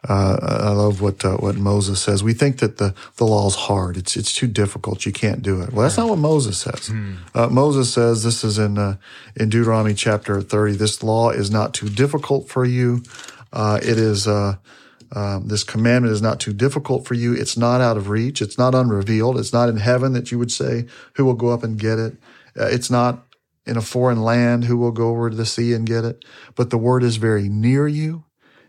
uh, 0.08 0.38
I 0.42 0.70
love 0.70 1.02
what 1.02 1.24
uh, 1.24 1.36
what 1.36 1.56
Moses 1.56 2.00
says. 2.00 2.24
We 2.24 2.32
think 2.32 2.58
that 2.60 2.78
the 2.78 2.94
the 3.16 3.26
law 3.26 3.46
is 3.46 3.54
hard. 3.54 3.96
It's 3.96 4.16
it's 4.16 4.34
too 4.34 4.46
difficult. 4.46 5.04
You 5.04 5.12
can't 5.12 5.42
do 5.42 5.60
it. 5.60 5.72
Well, 5.72 5.82
that's 5.82 5.98
not 5.98 6.08
what 6.08 6.18
Moses 6.18 6.58
says. 6.58 6.90
Uh, 7.34 7.48
Moses 7.48 7.92
says 7.92 8.22
this 8.22 8.42
is 8.42 8.58
in 8.58 8.78
uh, 8.78 8.96
in 9.36 9.50
Deuteronomy 9.50 9.94
chapter 9.94 10.40
thirty. 10.40 10.74
This 10.74 11.02
law 11.02 11.30
is 11.30 11.50
not 11.50 11.74
too 11.74 11.90
difficult 11.90 12.48
for 12.48 12.64
you. 12.64 13.02
Uh, 13.52 13.78
it 13.82 13.98
is. 13.98 14.26
Uh, 14.26 14.56
um, 15.12 15.48
this 15.48 15.64
commandment 15.64 16.14
is 16.14 16.22
not 16.22 16.38
too 16.38 16.52
difficult 16.52 17.04
for 17.04 17.14
you. 17.14 17.34
It's 17.34 17.56
not 17.56 17.80
out 17.80 17.96
of 17.96 18.08
reach. 18.08 18.40
It's 18.40 18.56
not 18.56 18.76
unrevealed. 18.76 19.38
It's 19.38 19.52
not 19.52 19.68
in 19.68 19.76
heaven 19.78 20.12
that 20.12 20.30
you 20.30 20.38
would 20.38 20.52
say, 20.52 20.86
"Who 21.16 21.24
will 21.24 21.34
go 21.34 21.48
up 21.48 21.64
and 21.64 21.76
get 21.78 21.98
it?" 21.98 22.16
Uh, 22.58 22.66
it's 22.66 22.90
not 22.90 23.26
in 23.66 23.76
a 23.76 23.82
foreign 23.82 24.22
land. 24.22 24.64
Who 24.64 24.78
will 24.78 24.92
go 24.92 25.08
over 25.10 25.28
to 25.28 25.36
the 25.36 25.44
sea 25.44 25.74
and 25.74 25.84
get 25.86 26.04
it? 26.04 26.24
But 26.54 26.70
the 26.70 26.78
word 26.78 27.02
is 27.02 27.16
very 27.16 27.48
near 27.48 27.86
you. 27.88 28.24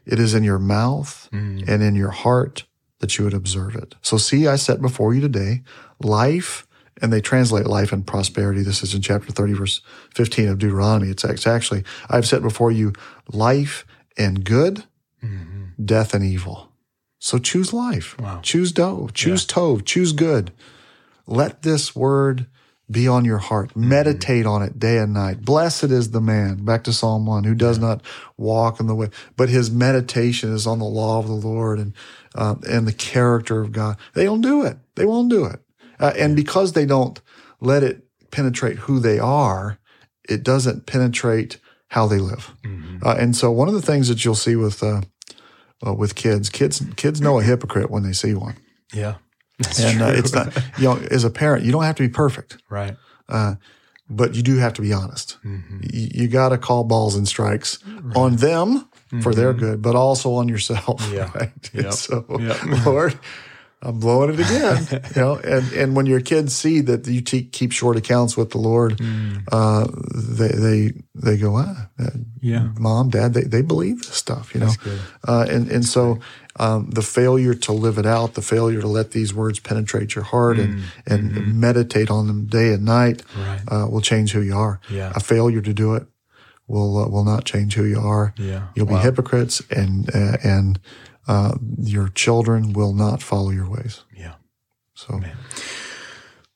It 0.06 0.20
is 0.20 0.34
in 0.34 0.44
your 0.44 0.60
mouth 0.60 1.30
mm. 1.32 1.68
and 1.68 1.84
in 1.84 1.96
your 1.96 2.12
heart 2.12 2.66
that 3.00 3.18
you 3.18 3.26
would 3.26 3.34
observe 3.34 3.76
it. 3.76 3.96
So 4.02 4.18
see, 4.18 4.48
I 4.48 4.56
set 4.56 4.82
before 4.82 5.14
you 5.14 5.22
today 5.22 5.62
life, 6.00 6.68
and 7.02 7.12
they 7.12 7.22
translate 7.22 7.66
life 7.66 7.92
and 7.92 8.06
prosperity. 8.06 8.62
This 8.62 8.84
is 8.84 8.94
in 8.94 9.02
chapter 9.02 9.32
30, 9.32 9.54
verse 9.54 9.82
15 10.14 10.50
of 10.50 10.60
Deuteronomy. 10.60 11.10
It's 11.10 11.26
act- 11.26 11.48
actually, 11.48 11.84
I've 12.10 12.28
set 12.28 12.42
before 12.42 12.72
you 12.72 12.94
life 13.32 13.86
and 14.18 14.44
good, 14.44 14.84
mm-hmm. 15.24 15.84
death 15.84 16.14
and 16.14 16.24
evil. 16.24 16.70
So 17.18 17.38
choose 17.38 17.74
life. 17.74 18.16
Choose 18.42 18.72
dove. 18.72 19.14
Choose 19.14 19.46
tove. 19.46 19.86
Choose 19.86 20.12
good. 20.12 20.52
Let 21.28 21.62
this 21.62 21.96
word 21.96 22.48
be 22.92 23.08
on 23.08 23.26
your 23.26 23.38
heart. 23.38 23.76
Meditate 23.76 24.46
on 24.46 24.62
it 24.62 24.80
day 24.80 24.98
and 24.98 25.14
night. 25.14 25.42
Blessed 25.42 25.86
is 25.86 26.12
the 26.12 26.22
man, 26.22 26.64
back 26.66 26.84
to 26.84 26.94
Psalm 26.94 27.26
1, 27.26 27.44
who 27.44 27.56
does 27.56 27.80
not 27.80 28.02
walk 28.38 28.80
in 28.80 28.88
the 28.88 28.96
way, 28.96 29.10
but 29.38 29.50
his 29.50 29.72
meditation 29.72 30.54
is 30.54 30.68
on 30.68 30.80
the 30.80 30.86
law 30.86 31.20
of 31.20 31.28
the 31.28 31.34
Lord 31.34 31.80
and, 31.80 31.94
um, 32.36 32.62
and 32.68 32.88
the 32.88 32.94
character 32.94 33.62
of 33.62 33.72
God. 33.72 33.98
They 34.14 34.26
don't 34.26 34.42
do 34.42 34.64
it. 34.64 34.78
They 34.96 35.06
won't 35.06 35.30
do 35.30 35.46
it. 35.46 35.60
Uh, 36.00 36.14
and 36.18 36.36
because 36.36 36.74
they 36.74 36.86
don't 36.86 37.22
let 37.60 37.84
it 37.84 38.04
penetrate 38.32 38.78
who 38.80 39.00
they 39.00 39.20
are, 39.20 39.78
it 40.28 40.44
doesn't 40.44 40.86
penetrate 40.86 41.58
how 41.90 42.08
they 42.08 42.20
live. 42.20 42.56
Uh, 43.06 43.16
and 43.20 43.36
so 43.36 43.52
one 43.52 43.68
of 43.68 43.74
the 43.74 43.82
things 43.82 44.08
that 44.08 44.24
you'll 44.24 44.36
see 44.36 44.56
with, 44.56 44.82
uh, 44.82 45.02
uh, 45.86 45.94
with 45.94 46.16
kids, 46.16 46.50
kids, 46.50 46.82
kids 46.96 47.22
know 47.22 47.40
a 47.40 47.44
hypocrite 47.44 47.92
when 47.92 48.04
they 48.04 48.14
see 48.14 48.34
one. 48.34 48.56
Yeah. 48.94 49.16
That's 49.64 49.80
And 49.80 50.02
uh, 50.02 50.08
it's 50.16 50.34
not, 50.34 50.56
you 50.78 50.86
know, 50.86 50.98
as 51.12 51.24
a 51.24 51.30
parent, 51.30 51.64
you 51.66 51.72
don't 51.72 51.84
have 51.84 51.96
to 51.96 52.04
be 52.04 52.10
perfect 52.10 52.58
right. 52.70 52.96
uh, 53.30 53.56
but 54.10 54.36
you 54.36 54.44
do 54.44 54.58
have 54.58 54.74
to 54.74 54.82
be 54.82 54.92
honest. 54.94 55.38
You, 55.44 56.08
you 56.24 56.28
got 56.28 56.50
to 56.50 56.58
call 56.58 56.84
balls 56.84 57.16
and 57.16 57.26
strikes 57.28 57.80
on 58.16 58.36
them 58.38 58.90
for 59.22 59.34
their 59.34 59.54
good, 59.54 59.82
but 59.82 59.96
also 59.96 60.34
on 60.34 60.48
yourself. 60.50 61.02
Yeah. 61.14 61.32
Right? 61.34 61.70
Yep. 61.74 61.94
So, 61.94 62.26
Yep. 62.30 62.58
Lord, 62.86 63.20
I'm 63.82 64.00
blowing 64.00 64.34
it 64.34 64.40
again. 64.40 64.88
you 65.16 65.22
know, 65.22 65.36
and, 65.38 65.72
and 65.74 65.96
when 65.96 66.06
your 66.06 66.22
kids 66.22 66.54
see 66.56 66.82
that 66.82 67.08
you 67.08 67.22
te- 67.22 67.44
keep 67.50 67.72
short 67.72 67.98
accounts 67.98 68.38
with 68.38 68.50
the 68.52 68.58
Lord, 68.60 69.00
uh, 69.52 69.88
they 70.14 70.50
they 70.50 70.92
they 71.16 71.38
go, 71.38 71.56
ah, 71.58 71.88
Yeah. 72.42 72.70
mom, 72.78 73.10
dad, 73.10 73.34
they, 73.34 73.44
they 73.44 73.62
believe 73.64 74.04
this 74.04 74.16
stuff, 74.16 74.54
you 74.54 74.62
know. 74.62 74.74
Uh, 75.28 75.46
and 75.50 75.72
and 75.72 75.86
so 75.86 76.20
um, 76.60 76.90
the 76.90 77.02
failure 77.02 77.54
to 77.54 77.72
live 77.72 77.98
it 77.98 78.06
out, 78.06 78.34
the 78.34 78.42
failure 78.42 78.82
to 78.82 78.88
let 78.88 79.12
these 79.12 79.34
words 79.34 79.60
penetrate 79.60 80.16
your 80.16 80.24
heart 80.26 80.60
and 80.60 80.84
and 81.06 81.60
meditate 81.60 82.10
on 82.12 82.28
them 82.28 82.46
day 82.46 82.74
and 82.74 82.84
night, 82.86 83.24
Right. 83.38 83.62
uh, 83.68 83.88
will 83.90 84.02
change 84.02 84.34
who 84.34 84.42
you 84.42 84.56
are. 84.56 84.80
Yeah. 84.90 85.12
A 85.16 85.20
failure 85.20 85.62
to 85.62 85.74
do 85.74 85.96
it 85.96 86.04
will 86.68 86.98
uh, 86.98 87.08
will 87.08 87.24
not 87.26 87.46
change 87.46 87.76
who 87.76 87.84
you 87.86 88.00
are. 88.00 88.34
Yeah. 88.38 88.68
You'll 88.76 88.86
be 88.88 88.96
hypocrites, 88.96 89.62
and 89.70 90.10
uh, 90.16 90.38
and 90.44 90.80
uh, 91.28 91.56
your 91.80 92.10
children 92.10 92.74
will 92.74 92.94
not 92.94 93.22
follow 93.22 93.52
your 93.52 93.70
ways. 93.70 94.04
Yeah. 94.16 94.34
So 94.94 95.22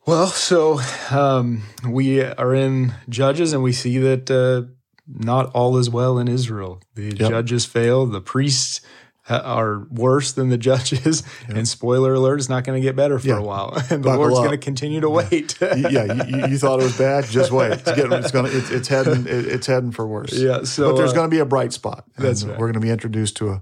Well, 0.06 0.28
so 0.28 0.80
um, 1.10 1.64
we 1.88 2.22
are 2.22 2.54
in 2.54 2.94
Judges, 3.10 3.54
and 3.54 3.64
we 3.64 3.72
see 3.72 3.98
that 3.98 4.30
uh, 4.30 4.72
not 5.08 5.52
all 5.54 5.78
is 5.78 5.90
well 5.90 6.20
in 6.20 6.28
Israel. 6.28 6.82
The 6.96 7.12
judges 7.12 7.66
fail. 7.66 8.06
The 8.06 8.22
priests 8.22 8.82
are 9.30 9.88
worse 9.90 10.32
than 10.34 10.50
the 10.50 10.58
judges. 10.58 11.24
And 11.48 11.68
spoiler 11.68 12.14
alert, 12.14 12.40
it's 12.40 12.50
not 12.50 12.64
going 12.64 12.80
to 12.80 12.84
get 12.86 12.96
better 12.96 13.18
for 13.20 13.28
Yeah. 13.28 13.38
a 13.40 13.42
while. 13.42 13.74
And 13.90 14.04
the 14.04 14.10
Buckle 14.10 14.22
Lord's 14.28 14.38
going 14.40 14.52
to 14.52 14.58
continue 14.58 15.02
to 15.02 15.10
wait. 15.10 15.58
Yeah, 15.62 16.24
you, 16.24 16.48
you- 16.48 16.58
thought 16.58 16.80
it 16.80 16.84
was 16.84 16.98
bad. 16.98 17.26
Just 17.26 17.52
wait. 17.52 17.72
It's 17.74 17.84
getting. 17.84 18.14
It's 18.14 18.32
gonna. 18.32 18.50
It's, 18.50 18.70
it's 18.72 18.88
heading. 18.88 19.26
it- 19.28 19.46
It's 19.48 19.68
heading 19.68 19.92
for 19.92 20.06
worse. 20.08 20.34
Yeah, 20.34 20.64
so, 20.64 20.92
but 20.92 20.98
there's 20.98 21.12
uh, 21.12 21.16
going 21.16 21.30
to 21.30 21.36
be 21.36 21.40
a 21.40 21.46
bright 21.46 21.74
spot. 21.74 22.06
That's 22.18 22.44
right. 22.44 22.52
We're 22.58 22.68
going 22.68 22.74
to 22.74 22.80
be 22.80 22.90
introduced 22.92 23.36
to 23.38 23.50
a 23.50 23.62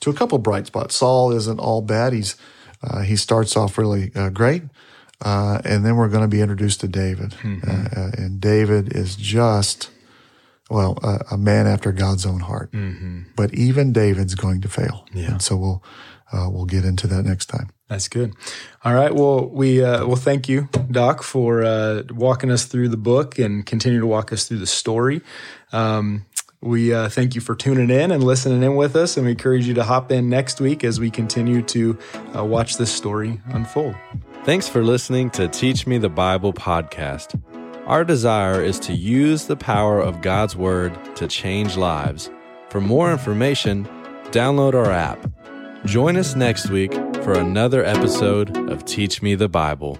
to 0.00 0.10
a 0.10 0.14
couple 0.14 0.38
bright 0.38 0.66
spots. 0.66 0.96
Saul 0.96 1.32
isn't 1.32 1.58
all 1.60 1.80
bad. 1.82 2.12
He's 2.12 2.36
uh, 2.82 3.00
he 3.02 3.16
starts 3.16 3.56
off 3.56 3.78
really 3.78 4.10
uh, 4.14 4.28
great, 4.30 4.62
uh, 5.24 5.60
and 5.64 5.84
then 5.84 5.96
we're 5.96 6.08
going 6.08 6.22
to 6.22 6.28
be 6.28 6.40
introduced 6.40 6.80
to 6.80 6.88
David. 6.88 7.30
Mm-hmm. 7.42 7.70
Uh, 7.70 8.00
uh, 8.00 8.10
and 8.18 8.40
David 8.40 8.94
is 8.94 9.16
just, 9.16 9.90
well, 10.70 10.98
a, 11.02 11.34
a 11.34 11.38
man 11.38 11.66
after 11.66 11.92
God's 11.92 12.26
own 12.26 12.40
heart. 12.40 12.72
But 13.36 13.54
even 13.54 13.92
David's 13.92 14.34
going 14.34 14.60
to 14.62 14.68
fail. 14.68 15.04
Mm-hmm. 15.08 15.18
Yeah. 15.18 15.30
And 15.32 15.42
so 15.42 15.56
we'll, 15.56 15.84
uh, 16.32 16.48
we'll 16.50 16.64
get 16.66 16.84
into 16.84 17.06
that 17.08 17.24
next 17.24 17.46
time. 17.46 17.70
That's 17.88 18.08
good. 18.08 18.34
All 18.84 18.94
right. 18.94 19.14
Well, 19.14 19.46
we 19.48 19.84
uh, 19.84 20.06
well 20.06 20.16
thank 20.16 20.48
you, 20.48 20.68
Doc, 20.90 21.22
for 21.22 21.62
uh, 21.62 22.02
walking 22.10 22.50
us 22.50 22.64
through 22.64 22.88
the 22.88 22.96
book 22.96 23.38
and 23.38 23.64
continue 23.64 24.00
to 24.00 24.06
walk 24.06 24.32
us 24.32 24.48
through 24.48 24.58
the 24.58 24.66
story. 24.66 25.20
Um, 25.72 26.24
we 26.62 26.94
uh, 26.94 27.10
thank 27.10 27.34
you 27.34 27.42
for 27.42 27.54
tuning 27.54 27.90
in 27.90 28.10
and 28.10 28.24
listening 28.24 28.62
in 28.62 28.74
with 28.74 28.96
us, 28.96 29.18
and 29.18 29.26
we 29.26 29.32
encourage 29.32 29.68
you 29.68 29.74
to 29.74 29.84
hop 29.84 30.10
in 30.10 30.30
next 30.30 30.62
week 30.62 30.82
as 30.82 30.98
we 30.98 31.10
continue 31.10 31.60
to 31.60 31.98
uh, 32.34 32.42
watch 32.42 32.78
this 32.78 32.90
story 32.90 33.38
unfold. 33.48 33.94
Thanks 34.44 34.66
for 34.66 34.82
listening 34.82 35.28
to 35.32 35.46
Teach 35.46 35.86
Me 35.86 35.98
the 35.98 36.08
Bible 36.08 36.54
podcast. 36.54 37.38
Our 37.86 38.02
desire 38.02 38.62
is 38.62 38.80
to 38.80 38.94
use 38.94 39.44
the 39.44 39.56
power 39.56 40.00
of 40.00 40.22
God's 40.22 40.56
Word 40.56 40.98
to 41.16 41.28
change 41.28 41.76
lives. 41.76 42.30
For 42.70 42.80
more 42.80 43.12
information, 43.12 43.84
download 44.30 44.72
our 44.72 44.90
app. 44.90 45.30
Join 45.84 46.16
us 46.16 46.34
next 46.34 46.70
week 46.70 46.94
for 47.22 47.34
another 47.34 47.84
episode 47.84 48.56
of 48.70 48.86
Teach 48.86 49.20
Me 49.20 49.34
the 49.34 49.50
Bible. 49.50 49.98